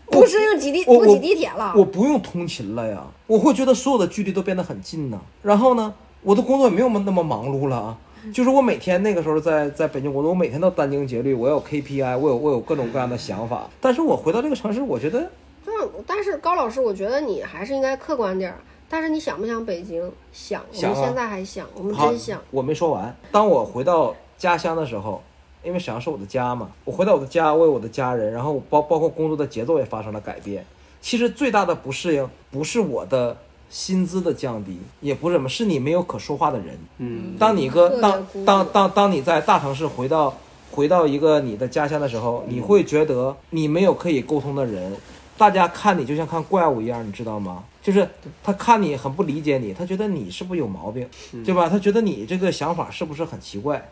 [0.07, 1.73] 不适应挤地我不挤地铁了。
[1.77, 5.21] 我不用通勤了呀，我会觉得所有的距离都变得很近呢。
[5.43, 7.99] 然后呢，我的工作也没有那么忙碌了啊。
[8.33, 13.69] 就是我每天那个时候在在北京工作，我每天都殚精竭虑，我有 KPI，我有我有各种各样的想法。
[13.83, 15.31] 但是我回到这个城市，我觉得，
[15.67, 15.73] 嗯，
[16.07, 18.59] 但是高老师，我觉得你还是应该客观点儿。
[18.89, 20.11] 但是你想不想北京？
[20.33, 23.15] 想，我们现在还想，我们真想。，我没说完。
[23.31, 25.23] 当我回到家乡的时候，
[25.65, 30.65] 因为沈阳是我的家嘛，我回到我的家，为我的家人，然后包包括工作的节奏也发生了改变。
[31.01, 33.37] 其实最大的不适应不是我的
[33.69, 36.79] 薪资的降低，也不是什么，是你没有可说话的人。
[36.99, 40.35] 嗯，当你一个当当当当你在大城市回到
[40.71, 44.97] 回到一个你的家乡的时候，你会觉得你没有可以沟通的人，
[45.37, 47.65] 大家看你就像看怪物一样，你知道吗？
[47.83, 48.09] 就是
[48.43, 51.07] 他看你很不理解你，他觉得你是不是有毛病，
[51.45, 51.69] 对吧？
[51.69, 53.91] 他觉得你这个想法是不是很奇怪？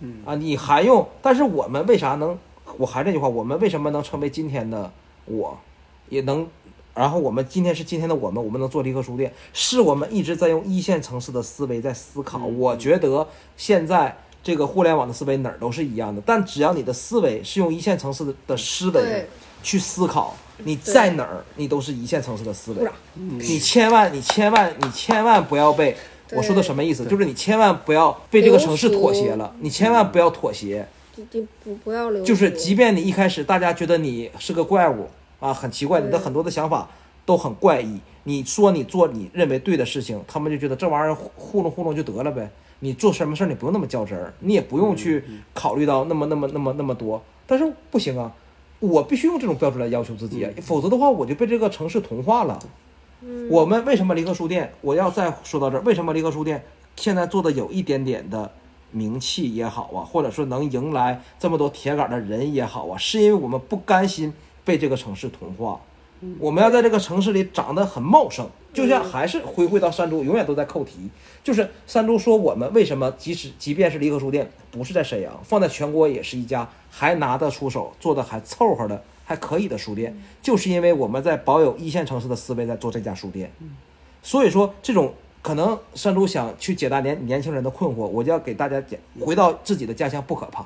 [0.00, 1.06] 嗯啊，你还用？
[1.20, 2.38] 但是我们为啥能？
[2.76, 4.92] 我还是那句话，我们为什么能成为今天的
[5.24, 5.58] 我，
[6.08, 6.46] 也能？
[6.94, 12.38] 然后我们今天是今天的我们，我们能做离合书店，是我们一直在用一线城市的思维在思考。
[12.44, 19.26] 我觉得现在这个互联网的思维哪儿都是一样的，但只要你的思维是用一线城市的的思维
[19.62, 22.84] 去思考，你在哪儿你都是一线城市的思维。
[23.14, 25.96] 你千万你千万你千万不要被
[26.32, 27.04] 我说的什么意思？
[27.06, 30.86] 就是你千万不要被这个城市妥协了，你千万不要妥协。
[31.16, 35.08] 你你不不要流就是即便你一开始大家觉得你是个怪物
[35.40, 36.88] 啊，很奇怪，你的很多的想法
[37.26, 37.98] 都很怪异。
[38.24, 42.50] 你说你做你认为对的事情，他们就觉得这玩意儿糊糊弄糊弄就得了呗。
[42.80, 47.20] 你做什么事儿你不用那么较真儿，你也不用去考虑到那么那么那么那么多。
[47.46, 48.32] 但是不行啊，
[48.78, 52.56] 我必须用这种标准来要求自己啊，否则的话我就被这个城市同化了。
[53.48, 54.72] 我们为什么离合书店？
[54.80, 56.64] 我要再说到这儿，为什么离合书店
[56.96, 58.50] 现在做的有一点点的
[58.90, 64.32] 名气也好啊，或者说能迎来这么多铁杆的人也好啊，是因为我们不甘心
[64.64, 65.80] 被这个城市同化，
[66.38, 68.48] 我们要在这个城市里长得很茂盛。
[68.70, 71.10] 就像还是回归到山猪，永远都在扣题。
[71.42, 83.52] 就是山猪说我们为什么即使即便是离合书店不是在沈阳，放在全国也是一家还拿得出手、做的还凑合的、还可以的书店，就是因为我们在保有一线城市的思维在做这家书店。
[84.22, 85.12] 所以说，这种
[85.42, 90.64] 可能山猪想去解答年年轻人的困惑，我就要给大家讲，回到自己的家乡不可怕，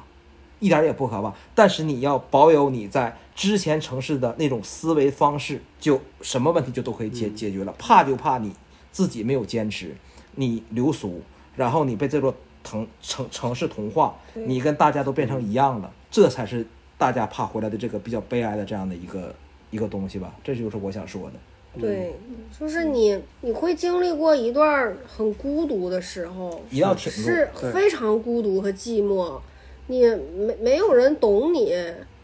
[0.60, 1.34] 一点儿也不可怕。
[1.56, 7.74] 但是你要保有你在之前城市的那种思维方式，就什么问题就都可以解解决了。
[7.76, 8.52] 怕就怕你
[8.92, 9.96] 自己没有坚持，
[10.36, 11.20] 你流俗，
[11.56, 16.64] 然后你被这座城城城市同化，你跟大家都变成一样了，这才是
[17.02, 19.34] 大家怕回来的这个比较悲哀的这样的一个
[19.72, 20.32] 一个东西吧。
[20.44, 21.32] 这就是我想说的。
[21.80, 22.14] 对，
[22.60, 29.40] 就是你你会经历过一段很孤独的时候，一定要挺住是非常孤独和寂寞，
[29.88, 31.74] 你没没有人懂你。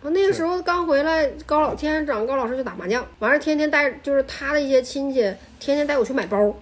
[0.03, 5.21] 那个时候刚回来，高老天天找高老师去打麻将，完事天天带就是他的一些亲戚，
[5.59, 6.55] 天天带我去买包，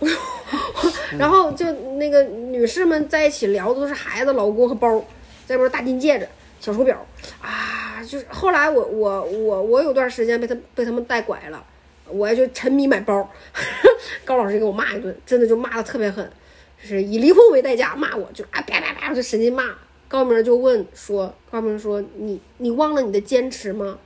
[1.16, 5.04] 然后就那个女士们在一起聊的都是孩子、老公和包，
[5.46, 6.26] 再不是大金戒指、
[6.62, 7.04] 小手表
[7.42, 11.62] 啊，就是后来我我我我有段时间被他被他们带拐了。
[12.06, 13.28] 我也就沉迷买包，
[14.24, 16.30] 高老师给我骂一顿，真的就骂的特别狠，
[16.78, 19.64] 是以离婚为代价骂我，就啊啪啪啪就使劲骂。
[20.08, 23.98] 高明就问说，高明说你你忘了你的坚持吗？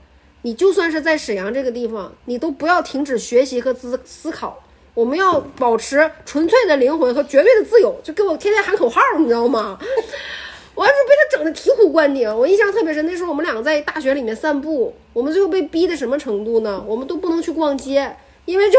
[0.42, 4.62] 你就算是在沈阳这个地方，你都不要停止学习和思思考。
[4.94, 9.78] 我们要保持纯粹的灵魂和绝对的自由，就给我天天喊口号，你知道吗？
[10.76, 13.04] 我要是被他整的醍醐灌顶，我印象特别深。
[13.06, 16.84] 那时候我们两个在大学里面散步，我们最后被逼的什么程度呢？
[16.86, 18.78] 我们都不能去逛街，因为就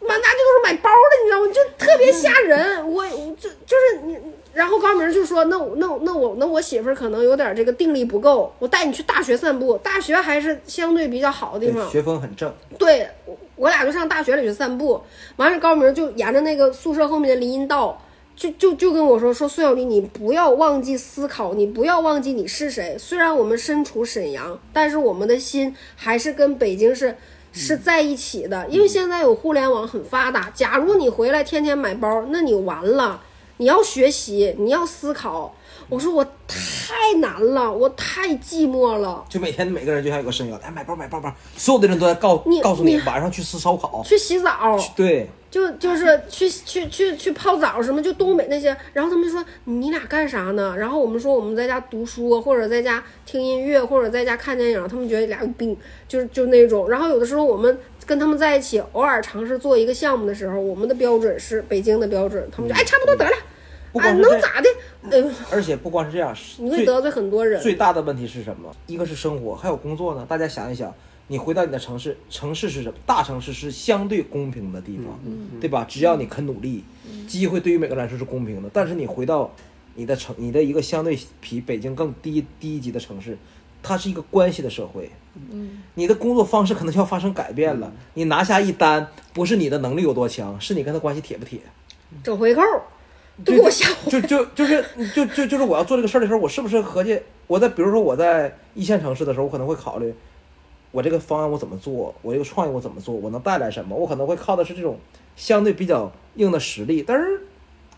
[0.00, 1.52] 满大街都是买包的，你知道吗？
[1.52, 2.90] 就特别吓人。
[2.90, 4.16] 我我就就是你，
[4.54, 9.76] 然后高明就说：“那我那我那我那我媳妇儿可能有点这个定力不够，我带你去大学散步。
[9.82, 15.00] 大学还是相对比较好的地方，学风很正，对，我我俩就上大学里去散步，
[15.36, 18.00] 完了高明就沿着那个宿舍后面的林荫道
[18.40, 22.96] 就就就跟我说说孙小丽，你不要忘记思考，你不要忘记你是谁。
[22.98, 27.14] 虽然我们身处沈阳，但是我们的心还是跟北京是
[27.52, 28.66] 是在一起的。
[28.70, 33.22] 因为现在有互联网很发达，假如你回来天天买包，那你完了。
[33.58, 35.54] 你要学习，你要思考。
[35.90, 39.24] 我说我太难了，我太寂寞了。
[39.28, 50.74] 就每天每个人就像有个声音，哎，买包买包包，所有的人都在告告诉你你晚上去吃烧烤，去洗澡，对，就就是去去去去泡澡什么，就东北那些，然后他们就说你俩干啥呢？
[50.78, 55.76] 然后我们说我们在家读书，或者在家听音乐，或者在家看电影，他们觉得俩有病，
[56.06, 56.88] 就是就那种。
[56.88, 57.76] 然后有的时候我们
[58.06, 63.38] 跟他们在一起，偶尔尝试做一个项目的时候，我们的标准是北京的标准，他们就哎差不多得了，啊
[63.92, 64.68] 不光是这能咋的？
[65.10, 67.60] 呃，而且不光是这样，你会得罪很多人。
[67.60, 68.74] 最大的问题是什么？
[68.86, 70.24] 一个是生活，还有工作呢。
[70.28, 70.94] 大家想一想，
[71.28, 72.94] 你回到你的城市，城市是什么？
[73.06, 75.18] 大城市是相对公平的地方，
[75.60, 75.84] 对吧？
[75.88, 76.84] 只要你肯努力，
[77.26, 78.70] 机会对于每个人来说是公平的。
[78.72, 79.50] 但是你回到
[79.94, 83.36] 你的城，你的一个相对比北京更低低一级的城市，
[83.82, 85.10] 它是一个关系的社会。
[85.94, 87.92] 你的工作方式可能就要发生改变了。
[88.14, 91.60] 你拿下一单，不是你的能力有多强，是你跟他关系铁不铁。
[92.24, 92.62] 整回扣，
[93.44, 94.10] 都对给我吓坏。
[94.10, 100.14] 就就就是就就就是我要做这个事儿的时候，我是不是合计我在比如说我在一线城市的时候，我可能会考虑
[100.90, 103.96] 我这个方案我怎么做，我这个创意我怎么做，我能带来什么？
[103.96, 104.98] 我可能会靠的是这种
[105.36, 107.40] 相对比较硬的实力，但是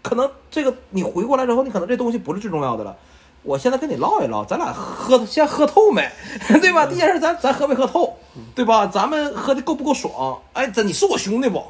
[0.02, 2.96] 可能这个你回过来之后，你可能这东西不是最重要的了。
[3.44, 6.08] 我现在跟你唠一唠，咱俩喝先喝透没，
[6.60, 6.86] 对吧？
[6.86, 8.16] 第一件事咱咱喝没喝透，
[8.54, 8.86] 对吧？
[8.86, 10.40] 咱们喝的够不够爽？
[10.52, 11.60] 哎，这你是我兄弟不？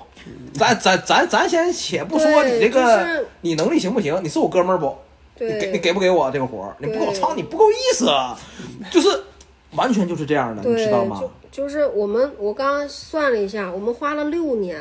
[0.55, 4.97] 咱咱咱咱先且不说你这个、就是你能力行不行，你是我哥们儿不？
[5.39, 6.77] 你给你给不给我这个活儿？
[6.79, 8.39] 你不给我对操，你不够意思啊！
[8.93, 9.09] 就是
[9.73, 11.21] 完全就是这样的，你，知道吗？
[11.51, 14.79] 就就是我们，我刚刚算了一下，我们花了六年，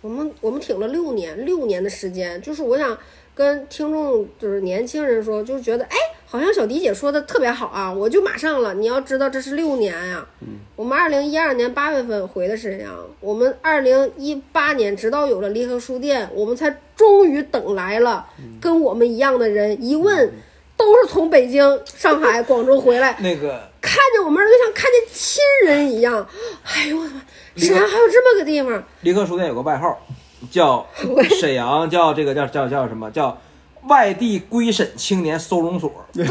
[0.00, 2.40] 我们我们挺了六年，六年的时间。
[2.42, 2.98] 就是我想
[3.34, 5.96] 跟听众，就是年轻人说，就是觉得，哎，
[6.32, 8.72] 好像小迪姐说的特别好啊，我就马上了。
[8.72, 10.24] 你要知道，这是六年呀、
[10.76, 18.24] 我们二零一二年八月份回的沈阳，我们二零一八年直到有了离合书店，我们才终于等来了
[18.60, 19.76] 跟我们一样的人。
[19.84, 20.32] 一问，
[20.76, 23.16] 都是从北京、上海、广州回来。
[23.18, 26.24] 那个看见我们就像看见亲人一样。
[26.62, 27.22] 哎呦我的妈！
[27.56, 29.98] 沈阳还有这么个地方，离合书店有个外号，
[30.48, 30.86] 叫
[31.40, 33.36] 沈阳叫这个叫叫叫什么叫
[33.84, 35.92] 外地归省青年收容所。
[36.12, 36.26] 对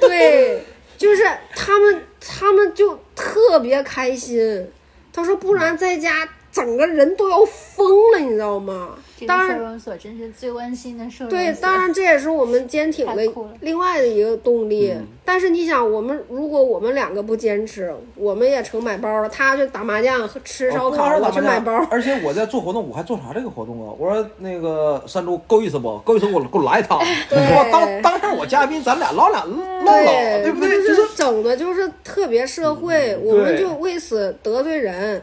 [0.00, 0.64] 对，
[0.96, 1.22] 就是
[1.54, 4.70] 他们他们就特别开心。
[5.12, 8.90] 他说不然在家整个人都要疯了，你知道吗？
[9.26, 9.56] 当然。
[9.56, 11.38] 收容所真是最温馨的收容所。
[11.38, 13.22] 对，当然这也是我们坚挺的
[13.60, 14.94] 另外的一个动力。
[15.24, 19.28] 但是你想，我们如果我们两个不坚持，我们也成买包了。
[19.28, 21.72] 他去打麻将和吃烧烤，我去买包。
[21.90, 23.94] 而且我在做活动，我还做啥这个活动啊？
[23.96, 25.98] 我说那个山猪够意思不？
[25.98, 27.68] 够意思给我给我来一趟，对是吧？
[27.70, 30.04] 当当上我嘉宾，咱俩唠俩唠唠，
[30.42, 30.70] 对不对？
[30.82, 35.22] 就就是是整的就是特别社会，我们就为此得罪人，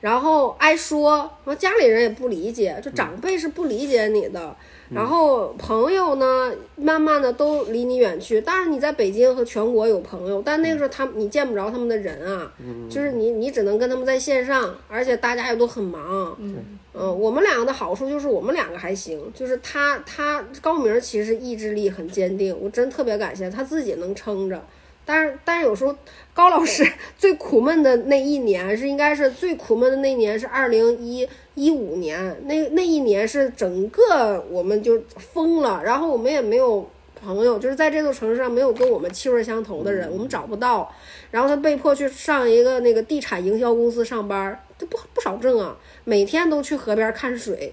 [0.00, 4.54] 然后挨说，然后家里人也不理解，就长辈是不理解你的。
[4.90, 8.40] 然后朋友呢，慢慢的都离你远去。
[8.40, 12.50] 当然你在北京和全国有朋友，但那个时候他们你见不着他们的人啊，
[12.88, 16.34] 就是你你只能跟他们在线上，而且大家也都很忙。
[16.38, 24.64] 嗯，嗯，我们两个的好处就是我们两个还行，就是他他高明其实意志力很坚定，我真特别感谢他自己能撑着。
[25.08, 25.96] 但是但是有时候
[26.34, 36.86] 高老师 最苦闷的那一年是应该是最苦闷的那一年是二零一一五年，那那一年是整个我们就疯了，然后我们也没有
[37.18, 40.92] 朋友，就是在这座城市上没有跟我们气味相投的人，我们找不到。
[41.30, 47.72] 然后他被迫去上一个那个地产营销公司上班，这不不少挣啊，每天都去河边看水，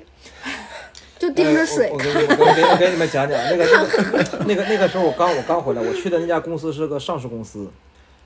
[1.17, 1.97] 就盯着水哎我。
[1.99, 7.69] 给你我给我给你们讲讲那个那个那个那个时候我刚我刚回来，我去的那家公司是个上市公司，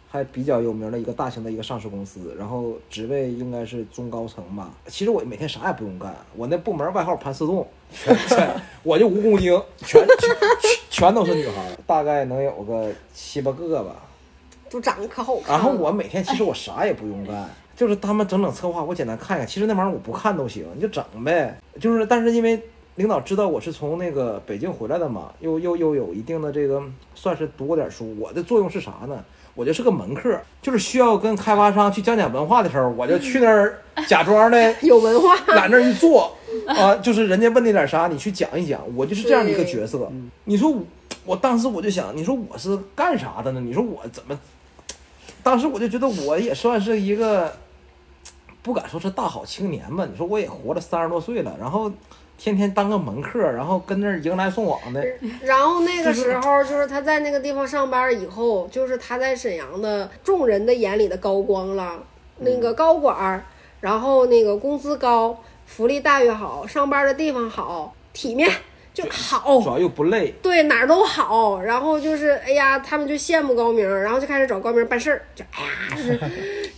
[0.09, 4.71] 还比较有名的一个大型的一个上市公司，然后职位应该是中高层吧。
[4.87, 8.49] 其实我每天啥也不用干，我那部门外号盘丝洞，全全
[8.83, 10.37] 我就蜈蚣精，全全
[10.89, 13.95] 全都是女孩，大概能有个七八个吧。
[14.69, 15.57] 都长得可好看。
[15.57, 19.47] 然后我每天其实我啥也不用干，就是他们整整策划，我简单看一看。
[19.47, 21.59] 其实那玩意儿我不看都行，你就整呗。
[21.81, 22.61] 就是，但是因为
[22.99, 26.83] 领导知道我是从那个北京回来的嘛，又又又有一定的这个
[27.15, 28.13] 算是读过点书。
[28.19, 29.23] 我的作用是啥呢？
[29.55, 36.35] 我就是个门客，就是需要跟开发商去讲讲文化的时候，我就去那儿假装的 有文化，在那儿一坐
[36.67, 40.11] 啊，就是人家问你点啥，你去讲一讲，我就是这样的一个角色。
[40.43, 40.83] 你说我，
[41.23, 43.61] 我当时我就想，你说我是干啥的呢？
[43.61, 44.37] 你说我怎么？
[45.41, 47.53] 当时我就觉得我也算是一个
[48.61, 51.89] 不敢说是大好青年吧，你说我也活了三十多岁了，然后
[52.39, 55.05] 天天当个门客，然后跟那儿迎来送往的，
[55.43, 62.01] 然后那个时候，就是他在那个地方上班以后，就是他在沈阳的众人的眼里的高光了。
[62.37, 63.43] 那个高管儿，
[63.81, 68.49] 然后那个工资高，福利待遇好，上班的地方好，体面
[69.03, 69.69] 就好主。
[69.69, 70.33] 要又不累。
[70.41, 76.19] 对，哪儿都好，然后就是，哎呀，他们就羡慕高明，然后就开始找高明办事儿，就哎呀，就是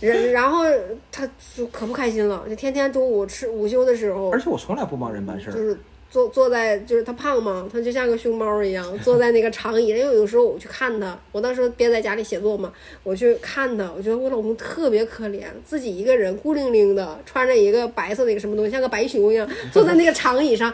[0.00, 0.64] 人，然后
[1.10, 5.78] 他就可不开心了，就天天中午吃午休的时候而，且我从来不帮人办事儿，就是
[6.10, 9.98] 坐坐在，就是他胖嘛，他就像个熊猫一样，坐在那个长椅上。
[9.98, 12.70] 因为有时候我去看他，我那时候憋在家里写作嘛，
[13.02, 20.72] 我去看他，我觉得我老公特别可怜，自己一个人孤零零的，穿着一个白色的一个什么东西，像个白熊一样，坐在那个长椅上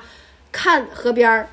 [0.52, 1.48] 看河边儿。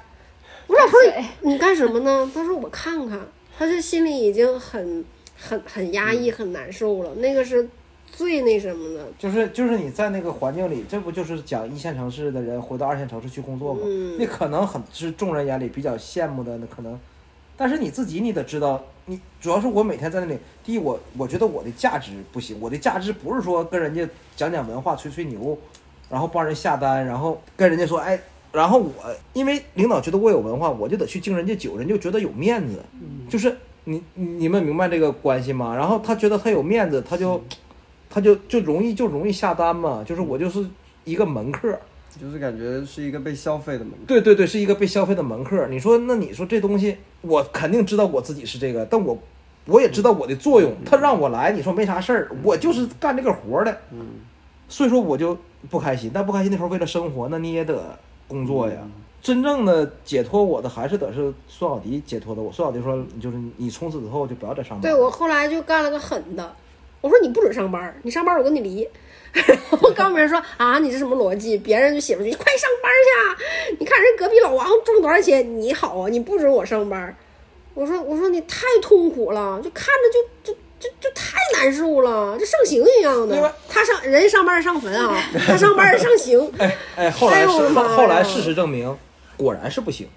[0.68, 2.30] 我老婆水你你干什么呢？
[2.34, 3.20] 他说我看看，
[3.56, 5.06] 他这心里已经很
[5.38, 7.70] 很很压抑、很难受了，那个是
[8.12, 9.06] 最那什么的。
[9.20, 13.82] 就是就是你在那个环境里，这不就是讲一线城市的人回到二线城市去工作吗？
[13.86, 17.00] 嗯那可能很是众人眼里比较羡慕的，那可能，
[17.56, 25.56] 但是你自己你得知道，你主要是我每天在那里，第一我我觉得我的价值不行，我的价值不是说跟人家讲讲文化、吹吹牛，
[26.10, 28.20] 然后帮人下单，然后跟人家说哎。
[28.56, 28.94] 然后我
[29.34, 32.82] 因为领导觉得我有文化，我就得去敬人家酒，人就觉得有面子，
[33.30, 35.76] 就是你你你们明白这个关系吗？
[35.76, 37.44] 然后他觉得他有面子，他就
[38.10, 40.66] 他就就容易就容易下单嘛，就是我就是
[41.04, 41.78] 一个门客，
[42.20, 45.68] 就是感觉是一个被消费的门对对对，是一个被消费的门客。
[45.68, 49.18] 你说那你说这东西，我肯定知道我自己是这个，但我
[49.66, 50.72] 我也知道我的作用。
[50.86, 54.06] 他让我来，你说没啥事儿，我就是干这个活儿的，嗯，
[54.70, 55.38] 所以说我就
[55.70, 56.10] 不开心。
[56.14, 57.98] 但不开心的时候，为了生活，那你也得
[58.28, 58.76] 工作呀。
[59.22, 62.52] 真正的解脱我的还是得是孙小迪解脱的我。
[62.52, 64.82] 孙小迪说，就是你从此之后就不要再上班。
[64.82, 66.56] 对我后来就干了个狠的，
[67.02, 68.88] 我说你不准上班儿，你上班儿我跟你离。
[69.34, 71.58] 然后高明说啊，你这什么逻辑？
[71.58, 73.76] 别人就写出去，快上班去啊！
[73.80, 77.16] 你看人隔壁老王挣多少钱，你好啊，你不准我上班儿。
[77.74, 80.60] 我说我说你太痛苦了，就看着就就
[81.02, 83.56] 就就太难受了，这上刑一样的。
[83.68, 85.18] 他上人家上班上坟啊，
[85.48, 86.40] 他上班上刑。
[86.58, 88.96] 哎哎，后来后后来事实证明，
[89.36, 90.08] 果然是不行。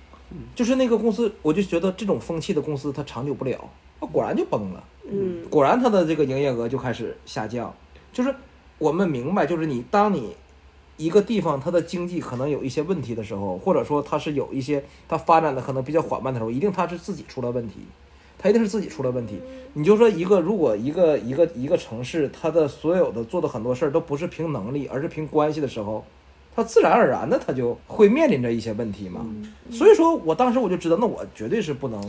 [0.54, 3.58] 就是那个公司，我就觉得这种风气的公司它长久不了，
[3.98, 4.84] 啊果然就崩了。
[5.10, 7.74] 嗯，果然它的这个营业额就开始下降。
[8.12, 8.34] 就是
[8.76, 10.36] 我们明白，就是你当你
[10.98, 17.76] 一个地方它的经济可能有一些问题的时候，或者说它是有一些它发展的可能比较缓慢的时候，一定它是自己出了问题，
[18.38, 19.40] 它一定是自己出了问题。
[19.74, 26.04] 你就说一个如果一个一个一个城市，它的所有的做的很多事儿都不是凭能力，而是凭关系的时候。
[26.56, 29.24] 它自然而然的，它就会面临着一些问题嘛。
[29.70, 32.02] 所以说我当时我就知道，那我绝对是不能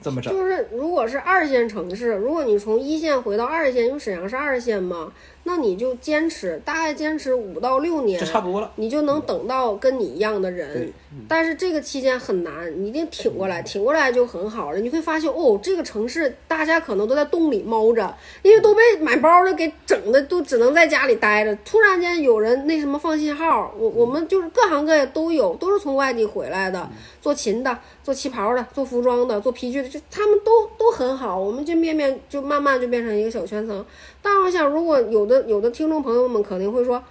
[0.00, 0.32] 这么整。
[0.32, 5.12] 就是如果是二线城市，如果你从一线回到二线，因为沈阳是二线嘛，
[5.44, 8.70] 那你就坚持，大概坚持五到六年就，差不多了。
[8.76, 10.92] 你就能等到跟你一样的人对。
[11.26, 14.78] 但是这个期间很难，你一定挺过来，挺过来就很好了。
[14.78, 21.56] 你会发现，哦，这个城市大家可能都在洞里猫着，因为都被买包的给整的，都只能在家里待着。
[21.64, 26.88] 突然间有人那什么放信号，我我们就是各行各业都有，都是从外地回来的，
[27.20, 31.38] 做琴的、做旗袍的、做服装的、做皮具的，就他们都都很好。
[31.38, 33.84] 我们这面面就慢慢就变成一个小圈层。
[34.22, 37.02] 但我想，如果有的有的听众朋友们肯定会说，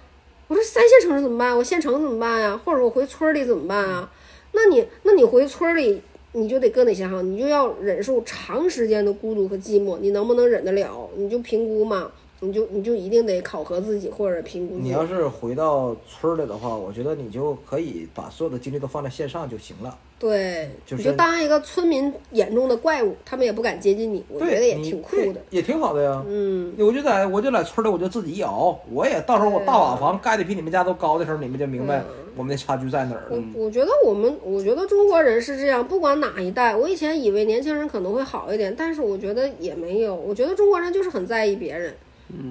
[0.48, 1.56] 我说三线城市怎么办？
[1.56, 2.60] 我县城怎么办呀？
[2.64, 4.10] 或者我回村里怎么办啊？
[4.52, 6.00] 那你那你回村里，
[6.32, 7.22] 你就得搁哪些行？
[7.30, 11.08] 你就要忍受长时间的孤独和寂寞，你能不能忍得了？
[11.16, 12.10] 你就评估嘛，
[12.40, 14.76] 你就你就一定得考核自己或者评估。
[14.76, 19.96] 你要是回到村儿里的话，我觉得你就可以把所有的精力都放在线上就行了。
[20.18, 25.40] 对，就是你就当一个村民眼中的怪物，他们也不敢接近你，我觉得也挺酷的。
[25.48, 26.22] 也挺好的呀。
[26.28, 32.02] 嗯，我就在我就在村里，我就自己一熬，我也到时候我大瓦房盖的比你们家都高的时候，你们就明白
[32.36, 33.42] 我们的差距在哪儿了。
[33.54, 40.14] 我我觉得我们，我觉得中国人是这样，不管哪一代，我以前以为年轻人可能会好一点，但是我觉得也没有。
[40.14, 41.94] 我觉得中国人就是很在意别人，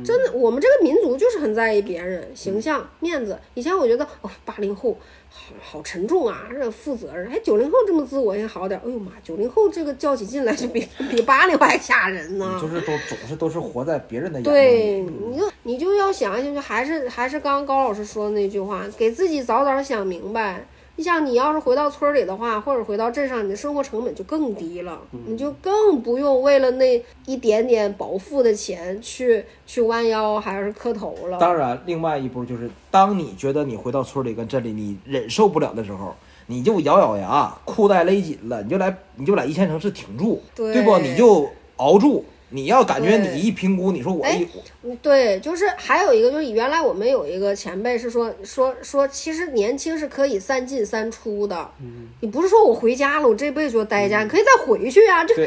[0.03, 3.37] 真的，我们这个民族就是很在意别人形象、面子。
[3.53, 4.97] 以前我觉得哦，八零后
[5.29, 7.31] 好好沉重啊，这负责任。
[7.31, 8.83] 哎，九零后这么自我也好点儿。
[8.85, 12.59] 哎呦妈，九零后这个较起劲来就比比八零后还吓人呢。
[12.61, 20.65] 就是都总是都是活在别人的眼对，你就你就要想一想，就还是还是刚刚高老师说的那句话，给自己早早想明白。
[20.99, 31.37] 你想，你要是回到村里的话，或者回到镇上，你的生活成本就更低了，你就更不用为了那一点点饱腹的钱去去弯腰还是磕头了。
[31.39, 36.13] 当然，另外一步就是，当你觉得你回到村里跟镇里你忍受不了的时候，
[36.47, 40.99] 你就咬咬牙，裤带勒紧了，你就来你就来一线城市挺住，对不？
[40.99, 44.47] 你就熬住，你要感觉你一评估，你说我哎一
[44.83, 51.69] 嗯对，就是还有一个，就是原来我们有一个前辈是说说说，其实年轻是可以三进三出的。
[51.81, 55.23] 嗯你不是说我回家了，我这辈子就待家，你可以再回去啊。
[55.23, 55.45] 这 一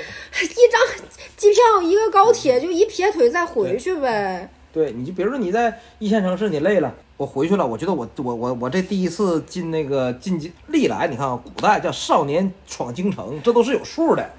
[0.71, 4.49] 张机票，一个高铁，就一撇腿再回去呗。
[4.73, 14.31] 对，你就比如说你在一线城市你累了，我回去了，我觉得我我我我这第一次进那个进京，历来你看啊，古代叫少年闯京城，这都是有数的，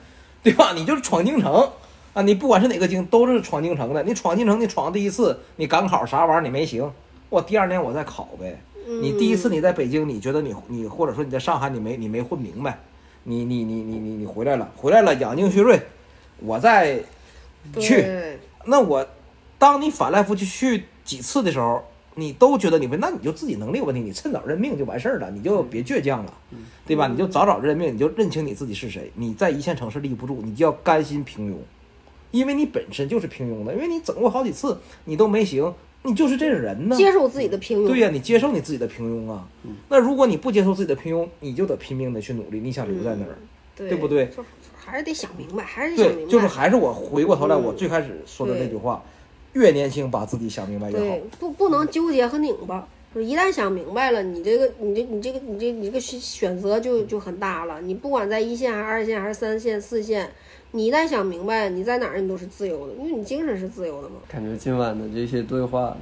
[0.42, 0.74] 对吧？
[0.74, 1.70] 你就是闯京城
[2.14, 4.04] 啊，你不管是哪个京，都是闯京城的。
[4.04, 6.92] 你闯京城，你闯第一次，你赶考啥玩意儿你没行，
[7.30, 8.60] 我第二年我再考呗。
[9.02, 12.78] 你第一次你在北京，你觉得你你或者说你在上海你没你没混明白，
[13.24, 15.80] 你你你你你你回来了，回来了养精蓄锐，
[16.40, 17.00] 我再
[17.80, 18.06] 去。
[18.66, 19.08] 那我，
[19.58, 21.84] 当你反来覆去去几次的时候，
[22.16, 26.34] 你都觉得你会，那你就自己能力有问题，你趁早认命就完事儿了，你就别倔强了，
[26.86, 27.08] 对吧？
[27.08, 29.12] 你就早早认命，你就认清你自己是谁。
[29.16, 31.56] 你在一线城市立不住，你就要甘心平庸，
[32.34, 34.76] 因为你本身就是平庸的，因为你整过好几次
[35.06, 35.72] 你都没行，
[36.02, 36.96] 你就是这种人呢。
[36.98, 37.88] 接受自己的平庸。
[37.88, 39.48] 对呀、你接受你自己的平庸啊。
[39.88, 43.38] 那如果你不接受自己的平庸，你就得拼命的去努力，你想留在那儿。
[43.76, 44.30] 对对不对
[44.76, 46.32] 还是得想明白，还是得想明对，白。
[46.32, 49.04] 就是还是我回过头来，嗯我最开始说的那句话，
[49.54, 52.88] 越年轻把自己想明白越好。，不不能纠结和拧巴。
[53.14, 57.80] 就是一旦想明白了，你这个你这你这个你这你这个选选择就就很大了。
[57.82, 60.32] 你不管在一线还是二线还是三线四线，
[60.72, 64.16] 你一旦想明白，你在哪儿你都是自由的，因为你精神是自由的嘛。
[64.28, 65.96] 感觉今晚的这些对话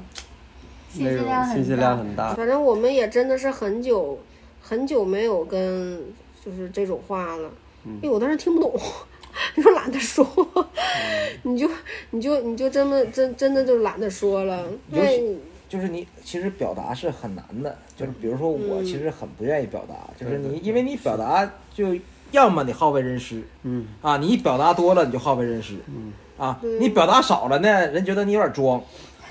[0.97, 2.34] 内容信息量信息量很大。
[2.34, 4.18] 反正我们也真的是很久
[4.62, 6.01] 很久没有跟
[6.45, 7.51] 就是这种话了，
[7.86, 8.74] 嗯因为有的人听不懂，
[9.55, 10.26] 你说懒得说，
[11.43, 11.70] 你就
[12.12, 15.38] 你就你就真的真真的就懒得说了，因为
[15.72, 21.95] 就是你其实表达是很难的，就是比如说我嗯其实很不愿意表达，就是你因为你表达就
[22.32, 28.84] 要么你好为人师，嗯啊，你一表达多了你就好为人师，嗯啊，你表达少了呢，人觉得你有点装，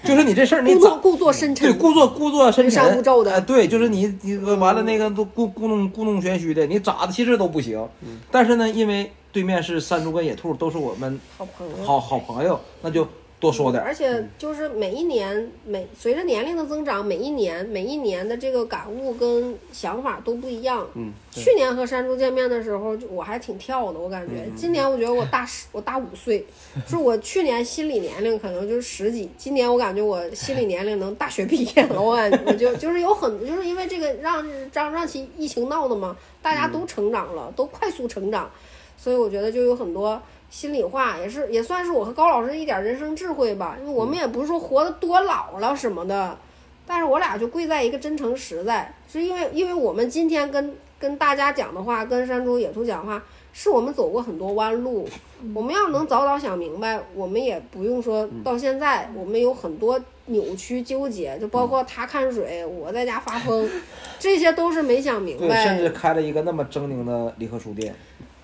[0.02, 7.86] 就是你这事儿你咋故作故作深对，故作故作深云沉，山雾罩的呃对，就是你你完了那个都故故弄故弄玄虚的，你咋的其实都不行。
[8.00, 11.84] 嗯但是呢，因为对面是山猪跟野兔，都是我们好朋友。
[11.84, 13.06] 好好朋友，那就
[13.40, 13.86] 多说点儿。
[13.86, 20.86] 而且就是每一年每随着年龄的增长，每一年每一年的这个感悟跟想法都不一样。
[20.94, 24.48] 嗯，去年和山猪见面的时候，就我还挺跳的，我感觉。
[24.54, 26.44] 今年我觉得我大 十，我大五岁，
[26.84, 32.00] 就是我去年心理年龄可能就是十几，今年我感觉我心理年龄能大学毕业了。
[32.00, 38.50] 我感觉我就就是有很就是因为这个让让让其疫情闹的嘛，大家都成长了，都快速成长，
[38.98, 40.20] 所以我觉得就有很多。
[40.50, 46.36] 心里话也是也算是我和高老师一点人生智慧吧，因为我们也不是说活得多老了什么的，
[46.84, 53.22] 但是我俩就贵在一个真诚实在，是因为因为我们今天跟跟大家讲的话，跟山猪野兔讲话，
[53.52, 55.08] 是我们走过很多弯路，
[55.54, 63.70] 我们要能早早想明白，我们也不用说到现在，我们有很多扭曲纠结，就包括他看水，我在家发疯，
[64.18, 67.94] 这些都是没想明对，白，甚至开了一个那么狰狞的离合书店。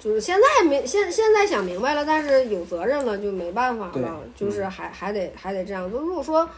[0.07, 5.91] 就是现在没现现在想明白了，但是有责任了就没办法了，就是还还得还得这样。
[5.91, 6.49] 就如果说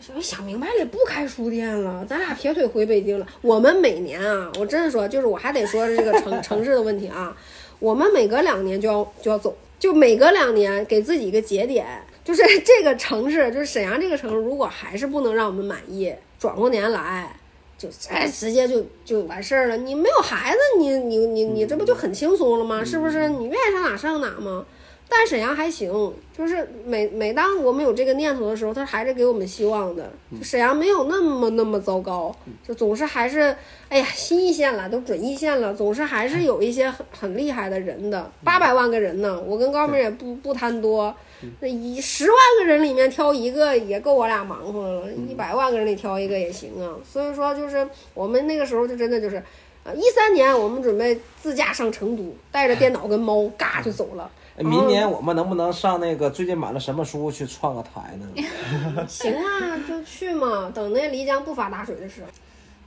[0.00, 3.26] 想想明白了，也不开书店了，咱俩撇腿回北京了。
[3.42, 7.36] 我们每年啊，我真的说，就是我还得说这个城 城市的问题啊，
[7.80, 11.86] 我们每隔两年就要就要走，就每隔两年给自己一个节点，
[12.24, 17.36] 就是 这个城市，就是沈阳这个城市，如果还是不能让我们满意，转过年来。
[17.78, 19.76] 就哎，直接就就完事儿了。
[19.76, 22.84] 你没有孩子，你你你你这不就很轻松了吗？
[22.84, 23.28] 是不是？
[23.28, 24.64] 你愿意上哪上哪吗？
[25.08, 30.10] 但沈阳还行，就是每每当我们有这个念头的时候，他还是给我们希望的。
[30.36, 32.34] 就沈阳没有那么那么糟糕，
[32.66, 33.54] 就总是还是
[33.88, 38.28] 哎呀新一线了，都准一线了，总是还是有一些很很厉害的人的。
[38.42, 41.14] 八百万个人呢，我跟高明也不不贪多，
[41.60, 46.94] 那一十万个人里面挑一个也够我俩忙活了，一百万个人里挑一个也行啊。
[47.04, 49.42] 所以说，就是我们那个时候就真的就是，
[49.84, 54.30] 呃，一三年我们准备自驾上成都，带着电脑跟猫嘎就走了。
[54.58, 58.26] 哎明年我们能不能上那个最近买了什么书去串个台呢？
[59.06, 62.28] 行啊，就去嘛，等那漓江不发大水的时候。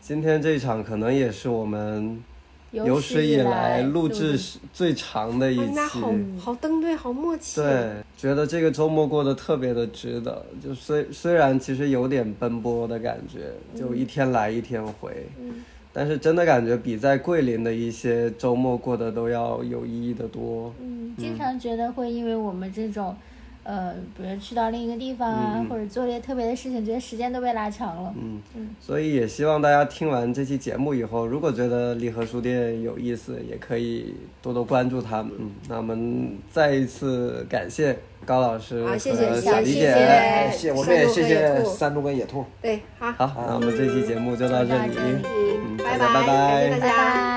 [0.02, 2.24] 今天这一场可能也是我们
[2.72, 4.40] 有有史以来录录制
[4.74, 5.80] 最长的一期。
[5.80, 7.62] 好好登对，好默契。
[7.62, 10.46] 对，觉得这个周末过得特别的值得。
[10.64, 15.28] 就虽虽然其实有点奔波的感觉，就一天来一天回，
[15.92, 20.74] 但是真的感觉比在桂林的一些周末过得都要有意义的多。
[20.80, 23.16] 嗯，经常觉得会因为我们这种，
[23.70, 28.12] 呃呃，比如去到另一个地方啊，嗯或者做些特别的事情，觉得时间都被拉长了。
[28.18, 28.42] 嗯，
[28.82, 35.32] 所以也希望大家听完这期节目以后，如果觉得离合书店有意思，也可以多多关注他们。
[35.38, 37.96] 嗯，那我们再一次感谢
[38.26, 40.50] 高老师，谢和谢谢小李姐。
[40.52, 42.44] 谢谢我们也谢谢猪和野兔山猪跟野兔。
[42.62, 44.94] 对，好，好，那我们这期节目就到这里。
[44.98, 47.29] 嗯，拜大家拜拜感谢大家。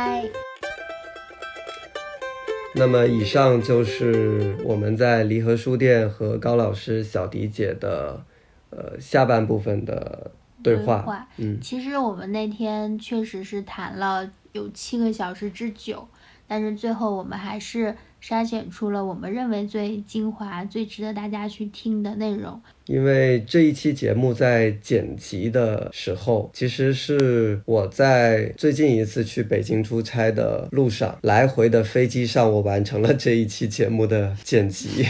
[2.74, 2.80] 拜。
[2.80, 8.24] 那么以上就是我们在离合书店和高老师、小迪姐的
[8.70, 10.30] 呃下半部分的
[10.62, 11.28] 对话。
[11.36, 16.06] 嗯，其实我们那天确实是谈了有七个小时之久，
[16.46, 22.60] 但是最后我们还是筛选出了我们认为最精华、最值得大家去听的内容。
[22.86, 35.04] 因为这一期节目在剪辑的时候，其实是我在最近一次去北京出差的路上，来回的飞机上，我完成了这一期节目的剪辑。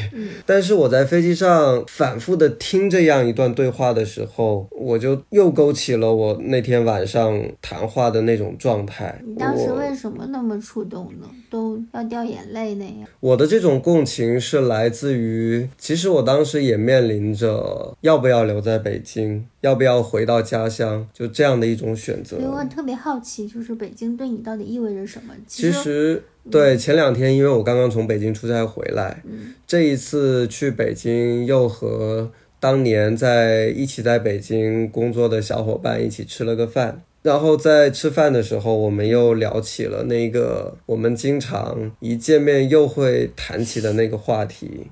[0.44, 9.18] 但是我在飞机上反复的听这样一段对话的时候，我就又勾起了我那天晚上谈话的那种状态。
[9.26, 11.26] 你当时为什么那么触动呢？
[11.50, 13.01] 都要掉眼泪那样。
[13.20, 22.48] 我的这种共情是来自于，其实我当时也面临着要不要留在北京，要不要回到家乡，就这样的一种选择所以。
[22.48, 25.34] 我特别好奇，就是北京对你到底意味着什么？
[25.46, 29.22] 其实，对前两天，因为我刚刚从北京出差回来，
[29.66, 37.02] 这一次去北京又和当年在一起在北京工作的小伙伴一起吃了个饭。
[37.22, 44.88] 然后在吃饭的时候，我们又聊起了那个我们经常一见面又会谈起的那个话题，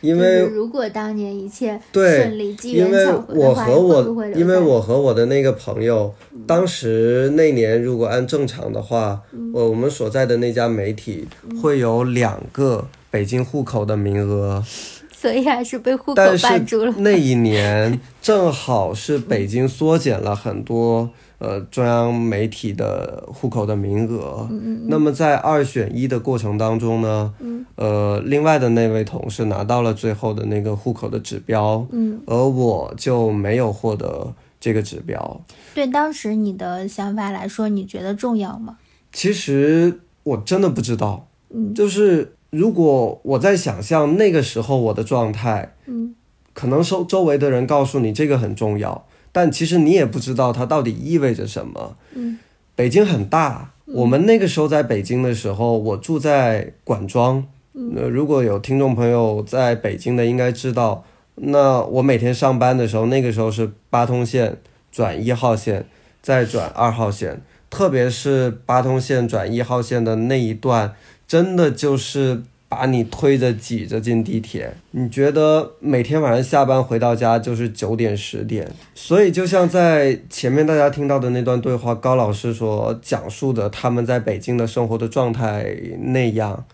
[0.00, 6.14] 因为就是如果当年一切对顺利、机缘因为巧合的话，我和你会不我会，因为我和我的那个朋友，
[6.46, 11.28] 当时那年如果按正常的话，嗯我我们所在的那家媒体
[11.62, 14.64] 会有两个北京户口的名额，
[15.14, 16.94] 所以还是被户口但是绊住了。
[16.96, 21.10] 那一年正好是北京缩减了很多。
[21.44, 27.34] 呃，中央媒体的户口的名额，嗯那么在二选一的过程当中呢，
[27.74, 35.42] 呃，另外的那位同事拿到了最后的那个户口的指标，嗯，而我就没有获得这个指标。
[35.74, 38.78] 对当时你的想法来说，你觉得重要吗？
[39.12, 41.74] 其实我真的不知道，嗯。
[41.74, 46.14] 就是如果我在想象那个时候我的状态，嗯，
[46.54, 51.96] 可能周周围的人告诉你这个很重要，但其实你也不知道它到底意味着什么。
[52.14, 52.38] 嗯，
[52.76, 57.44] 北京很大，我们那个时候在北京的时候，我住在管庄。
[57.96, 61.04] 呃，如果有听众朋友在北京的，应该知道，
[61.34, 64.58] 那我每天上班的时候，那个时候是八通线
[64.92, 65.84] 转一号线，
[66.22, 70.94] 再转二号线，特别是八通线转一号线的那一段，
[71.26, 72.44] 真的就是
[72.74, 74.74] 把你推着挤着进地铁。
[74.90, 85.64] 你觉得每天晚上下班回到家就是九点十点，所以就像在前面大家听到的那段对话，高老师所讲述的他们在北京的生活的状态
[86.00, 86.64] 那样。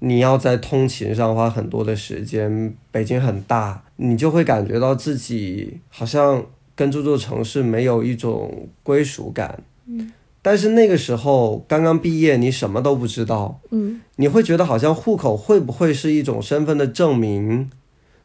[0.00, 9.62] 你要在通勤上花很多的时间，北京很大，你就会感觉到自己好像跟这座城市没有一种归属感。
[9.86, 10.12] 嗯，
[10.42, 14.00] 但是那个时候刚刚毕业，你什么都不知道，嗯。
[14.16, 17.70] 你会觉得好像户口会不会是一种身份的证明，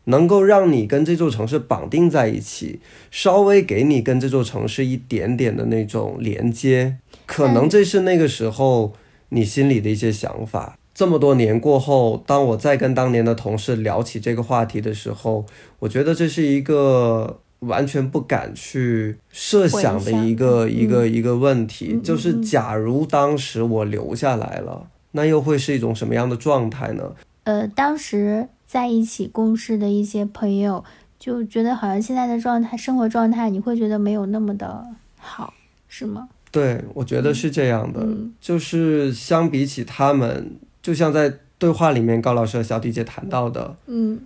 [0.05, 8.93] 能够让你跟这座城市绑定在一起，稍微给你跟这座城市一点点的那种连接，可能这是那个时候
[9.30, 10.78] 你心里的一些想法。
[10.93, 15.45] 这么多年过后，当我再跟当年的同事聊起这个话题的时候，
[15.80, 22.41] 我觉得这是一个完全不敢去设想的一个一个一个问题，就是嗯。
[22.43, 27.16] 假如当时我留下来了，那又会是一种什么样的状态呢？
[27.43, 30.84] 呃，当时在一起共事的一些朋友
[31.18, 34.86] 就觉得好像现在的状态、生活状态，你会觉得没有那么的
[35.18, 35.53] 好，
[35.88, 36.30] 是吗？
[36.51, 44.20] 对，我觉得是这样的，嗯就是相比起他们，就像在对话里面高老师和小迪姐谈到的，嗯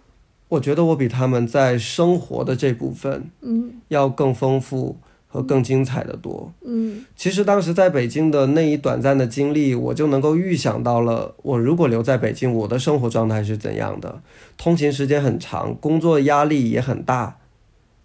[0.52, 6.52] 我觉得我比他们在生活的这部分嗯要更丰富和更精彩的多。
[6.66, 14.22] 嗯其实当时在北京的那一短暂的经历，我就能够预想到了，我如果留在北京，我的生活状态是怎样的。
[14.58, 17.38] 通勤时间很长，工作压力也很大。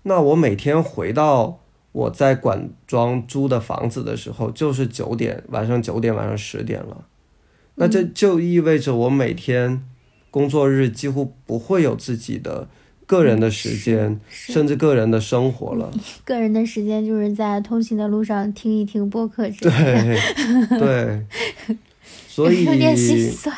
[0.05, 1.59] 那我每天回到
[1.91, 7.07] 我在管庄租的房子的时候，就是九点，晚上九点，晚上十点了。
[7.75, 9.83] 那这就意味着我每天
[10.37, 12.68] 工作日几乎不会有自己的
[13.07, 15.91] 个人的时间，是甚至个人的生活了。
[16.26, 19.72] 个人的时间就是在通勤的路上听一听播客之类
[20.68, 21.76] 的，对对，
[22.28, 23.57] 所以有点心酸。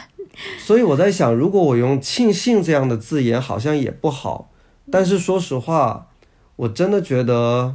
[0.57, 4.53] 所以我在想，如果我用庆幸这样的字眼，好像也不好。
[4.89, 6.07] 但是说实话，
[6.55, 7.75] 我真的觉得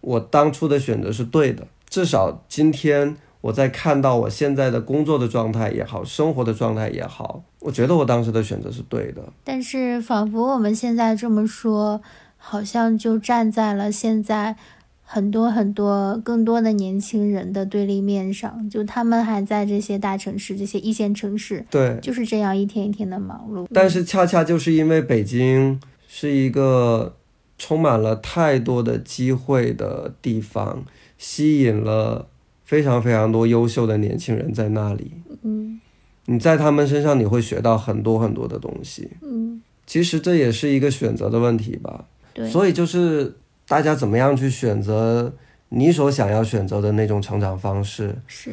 [0.00, 1.68] 我当初的选择是对的。
[1.88, 9.22] 至少今天我在看到我现在的工作的状态也好，生活的状态也好，我觉得我当时的选择是对的。
[9.44, 12.00] 但是仿佛我们现在这么说，
[12.38, 14.56] 好像就站在了现在
[15.02, 23.66] 很多很多更多的年轻人的对立面上，就他们还在这些大城市、这些一线城市，对，就是这样一天一天的忙碌。
[23.74, 27.16] 但是恰恰就是因为北京是一个
[27.58, 30.84] 充满了太多的机会的地方，
[31.18, 32.28] 吸引了
[32.72, 35.12] 非常非常多优秀的年轻人在那里。
[35.42, 35.78] 嗯
[36.24, 39.10] 你在他们身上你会学到很多很多的东西。
[39.20, 42.06] 嗯，其实这也是一个选择的问题吧。
[42.32, 43.36] 对，所以就是
[43.68, 45.34] 大家怎么样去选择
[45.68, 48.16] 你所想要选择的那种成长方式。
[48.26, 48.52] 是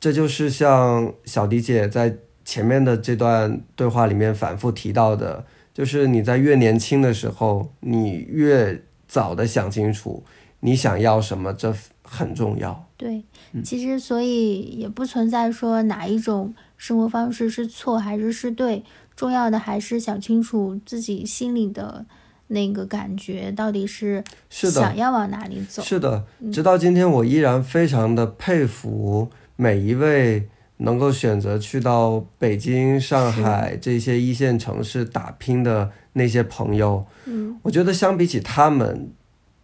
[0.00, 10.24] 这就是像小迪姐在前面的这段对话里面反复提到的，就是你在越年轻的时候，你越早的想清楚
[10.58, 12.86] 你想要什么，这很重要。
[13.00, 13.24] 对，
[13.64, 18.84] 其实所以也不存在说哪一种生活方式是错还是是对，
[19.16, 22.04] 重要的还是想清楚自己心里的
[22.48, 25.80] 那个感觉到底是是的想要往哪里走。
[25.82, 30.46] 是的，直到今天，我依然非常的佩服每一位
[30.76, 37.06] 能够选择去到北京、上海这些一线城市打拼的那些朋友。
[37.24, 39.10] 嗯，我觉得相比起他们，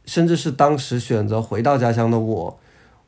[0.07, 2.59] 甚至是当时选择回到家乡的我，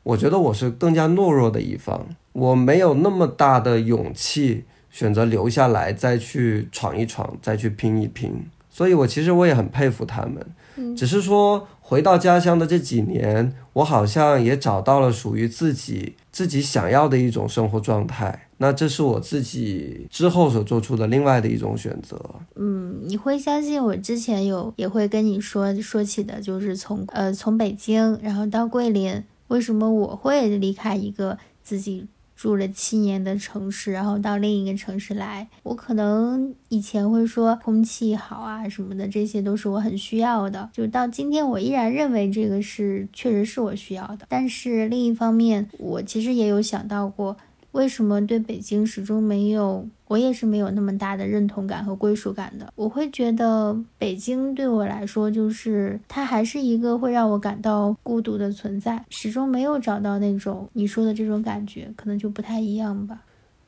[0.09, 2.07] 我觉得我是更加懦弱的一方。
[2.33, 8.33] 我没有那么大的勇气选择留下来，再去闯一闯，再去拼一拼。
[8.69, 10.35] 所以我其实我也很佩服他们。
[10.77, 18.47] 嗯只是说回到家乡的这几年，我好像也找到了属于自己自己想要的一种生活状态。
[18.61, 22.19] 那这是我自己之后所做出的另外的一种选择。
[22.55, 35.47] 嗯，你会相信我之前有也会跟你说说起的，就是从呃从北京然后到桂林，为什么我会离开一个自己住了七年的城市，然后到另一个城市来？
[35.63, 40.69] 我可能以前会说空气好啊什么的，这些都是我很需要的。
[40.71, 44.25] 就到今天，我依然认为这个是确实是我需要的。
[44.29, 47.35] 但是另一方面，我其实也有想到过。
[47.71, 52.67] 为什么对北京始终没有，我也是没有那么大的认同感和归属感的？
[52.75, 63.21] 我会觉得北京对我来说，就是它还是一个会让我感到孤独的存在，始终没有找到那种你说的这种感觉，可能就不太一样吧。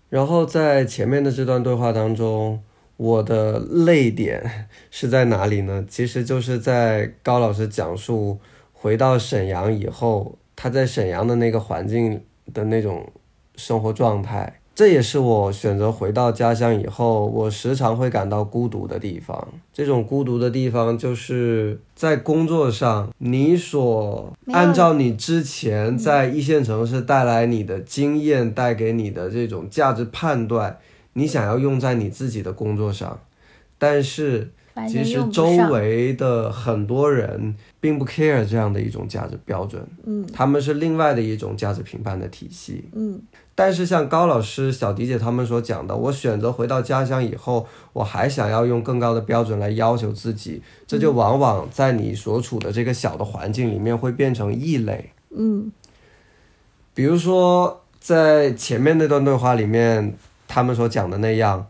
[0.09, 2.59] 然后在前面的这段对话当中，
[2.97, 5.85] 我的泪点 是在哪里呢？
[5.87, 8.39] 其实就是在高老师讲述
[8.73, 13.07] 回到沈阳以后，他在沈阳的那个环境的那种
[13.55, 14.60] 生活状态。
[14.81, 19.47] 这也是我选择回到家乡以后，我时常会感到孤独的地方。
[19.71, 30.79] 这种孤独的地方，就是在工作上，你所按照你之前在一线城市带来你的经验，带给你的这种价值判断，
[31.13, 33.19] 你想要用在你自己的工作上，
[33.77, 34.49] 但是
[34.89, 42.83] 其实周围的很多人并不 care 这样的一种价值标准，嗯他们是另外的一种价值评判的体系。
[42.95, 43.21] 嗯
[43.63, 55.11] 但是像高老师、小迪姐他们所讲的，我选择回到家乡以后，我还想要用更高的标准来要求自己，这就往往在你所处的这个小的环境里面会变成异类。
[55.29, 55.71] 嗯
[56.95, 61.67] 比如说，在前面那段对话里面，他们所讲的那样，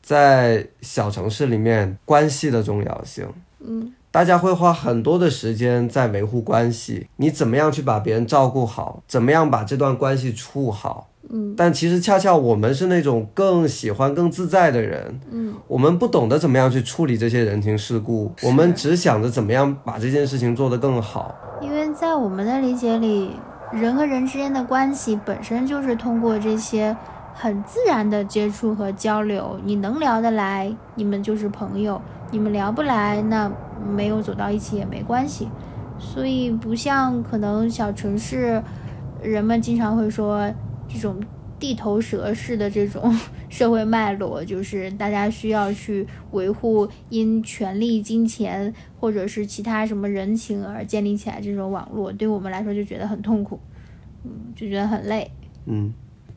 [0.00, 3.26] 在小城市里面关系的重要性，
[3.58, 11.08] 嗯大家会花很多的时间在维护关系，你怎么样去把别人照顾好，怎么样把这段关系处好。
[11.30, 21.34] 嗯但其实恰恰我们是那种更喜欢、更自在的人，嗯我们不懂得怎么样去处理这些人情世故，我们只想着怎么样把这件事情做得更好。
[21.60, 23.30] 因为在我们的理解里，
[23.72, 26.94] 人和人之间的关系本身就是通过这些
[27.32, 31.98] 很自然的接触和交流，你能聊得来，你们就是朋友；
[32.30, 33.50] 你们聊不来，那
[33.94, 35.48] 没有走到一起也没关系。
[35.98, 38.60] 所以不像可能小城市，
[39.22, 40.52] 人们经常会说
[40.92, 41.20] 这种
[41.58, 43.16] 地头蛇式的这种
[43.48, 53.60] 社会脉络，就是大家需要去维护因权力、金钱或者是其他什么人情而建立起来这种网络，对我们来说就觉得很痛苦，
[54.24, 55.30] 嗯，就觉得很累。
[55.66, 55.92] 嗯，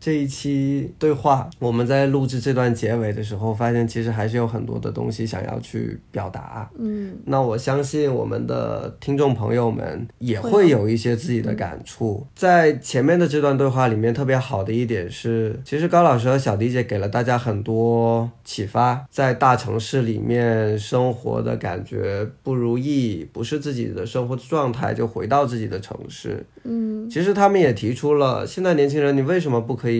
[0.06, 6.70] 这一期对话，我们在录制这段结尾的时候，发现其实还是有很多的东西想要去表达。
[6.78, 12.24] 嗯那我相信我们的听众朋友们也会有一些自己的感触。
[12.36, 19.04] 在前面的这段对话里面，特别好的一点是，其实高老师和小迪姐给了大家很多启发。
[19.10, 26.46] 在大城市里面生活的感觉不如意，不是自己的生活状态，就回到自己的城市。
[26.64, 29.95] 嗯，其实他们也提出了，现在年轻人，你为什么不可以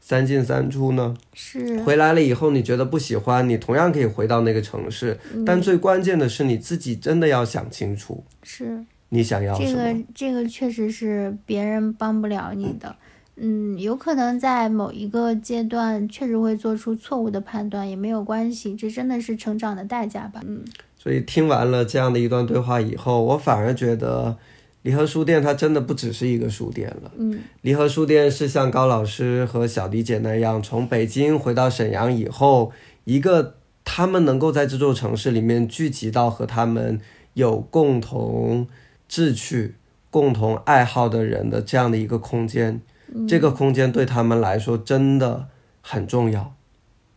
[0.00, 1.14] 三进三出呢？
[1.32, 5.18] 是回来了以后，你觉得不喜欢，你同样可以回到那个城市。
[5.46, 8.84] 但最关键的是，你自己真的要想清楚，是。
[9.10, 9.74] 你想要这。
[9.74, 12.96] 个这个确实是别人帮不了你的，
[13.36, 20.64] 嗯，有可能在某一个阶段确实会做出错误的判断，也没有关系，这真的是成长的代价吧，嗯
[20.96, 24.38] 所以听完了这样的一段对话以后，我反而觉得
[24.82, 27.10] 离合书店它真的不只是一个书店了。
[27.16, 32.72] 嗯离合书店是像高老师和小迪姐那样，从北京回到沈阳以后，
[33.04, 37.00] 一个他们能够在这座城市里面聚集到和他们
[37.34, 38.66] 有共同
[39.08, 39.74] 志趣、
[40.10, 42.80] 共同爱好的人的这样的一个空间。
[43.28, 45.48] 这个空间对他们来说真的
[45.82, 46.54] 很重要。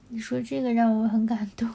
[0.09, 1.69] 你说这个让我很感动，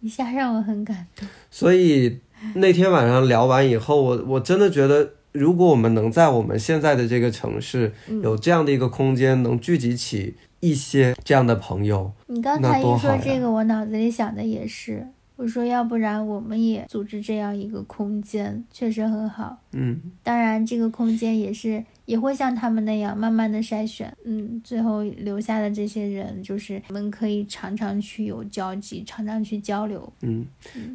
[0.00, 2.20] 一下让我很感动，所以
[2.56, 7.92] 那天晚上聊完以后，我我真的觉得，如果我们能在我们现在的这个城市
[8.22, 15.06] 有这样的一个空间，能聚集起一些这样的朋友，你刚才一说这个，我脑子里想的也是。
[15.36, 19.58] 我说，要不然我们也组织这样一个空间，确实很好。
[19.72, 30.12] 嗯，当然，这个空间也是也会像他们那样慢慢的筛选，嗯，最后留下的这些人，就是我们可以常常去有交集，常常去交流。
[30.22, 30.46] 嗯，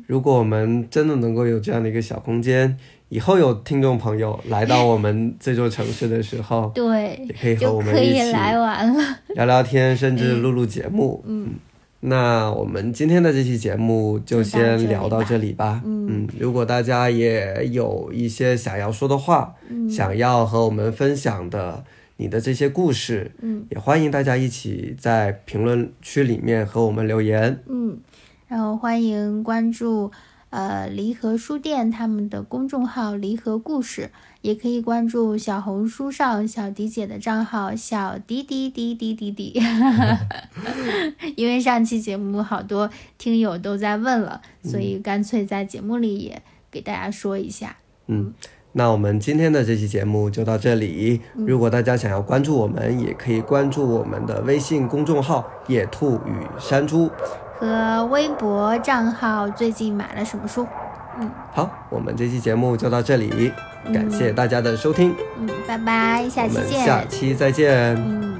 [0.07, 2.77] 如果我们真的能够有这样的一个小空间，
[3.09, 9.03] 以后有听众朋友来到我们 这座城市的时候，对也，可以和我们一起来玩了。
[9.29, 11.23] 聊聊天，甚至录录节目。
[11.25, 11.53] 嗯，
[12.01, 15.81] 那我们今天的这期节目就先聊到这里吧。
[15.85, 19.89] 嗯如果大家也有一些想要说的话，嗯。
[19.89, 21.83] 想要和我们分享的
[22.15, 23.65] 你的这些故事，嗯。
[23.69, 27.61] 也欢迎大家一起在评论区里面和我们留言。
[27.67, 27.97] 嗯，
[28.47, 30.11] 然后欢迎关注
[30.51, 34.09] 呃离合书店他们的公众号“离合故事”，
[34.41, 39.61] 也可以关注小红书上小迪姐的账号“小迪迪迪迪迪迪”，
[41.35, 47.75] 因为上期节目好多听友都在问了，所以干脆在节目里也给大家说一下。
[48.07, 48.33] 嗯，
[48.71, 51.21] 那我们今天的这期节目就到这里。
[51.35, 57.11] 如果大家想要关注我们，也可以关注我们的微信公众号“野兔与山猪
[57.57, 60.65] 和微博账号最近买了什么书？”。
[61.53, 63.51] 好，我们这期节目就到这里，
[63.93, 66.85] 感谢大家的收听，嗯，拜拜，下我们期见。
[66.85, 67.95] 下期再见。
[67.97, 68.37] 嗯。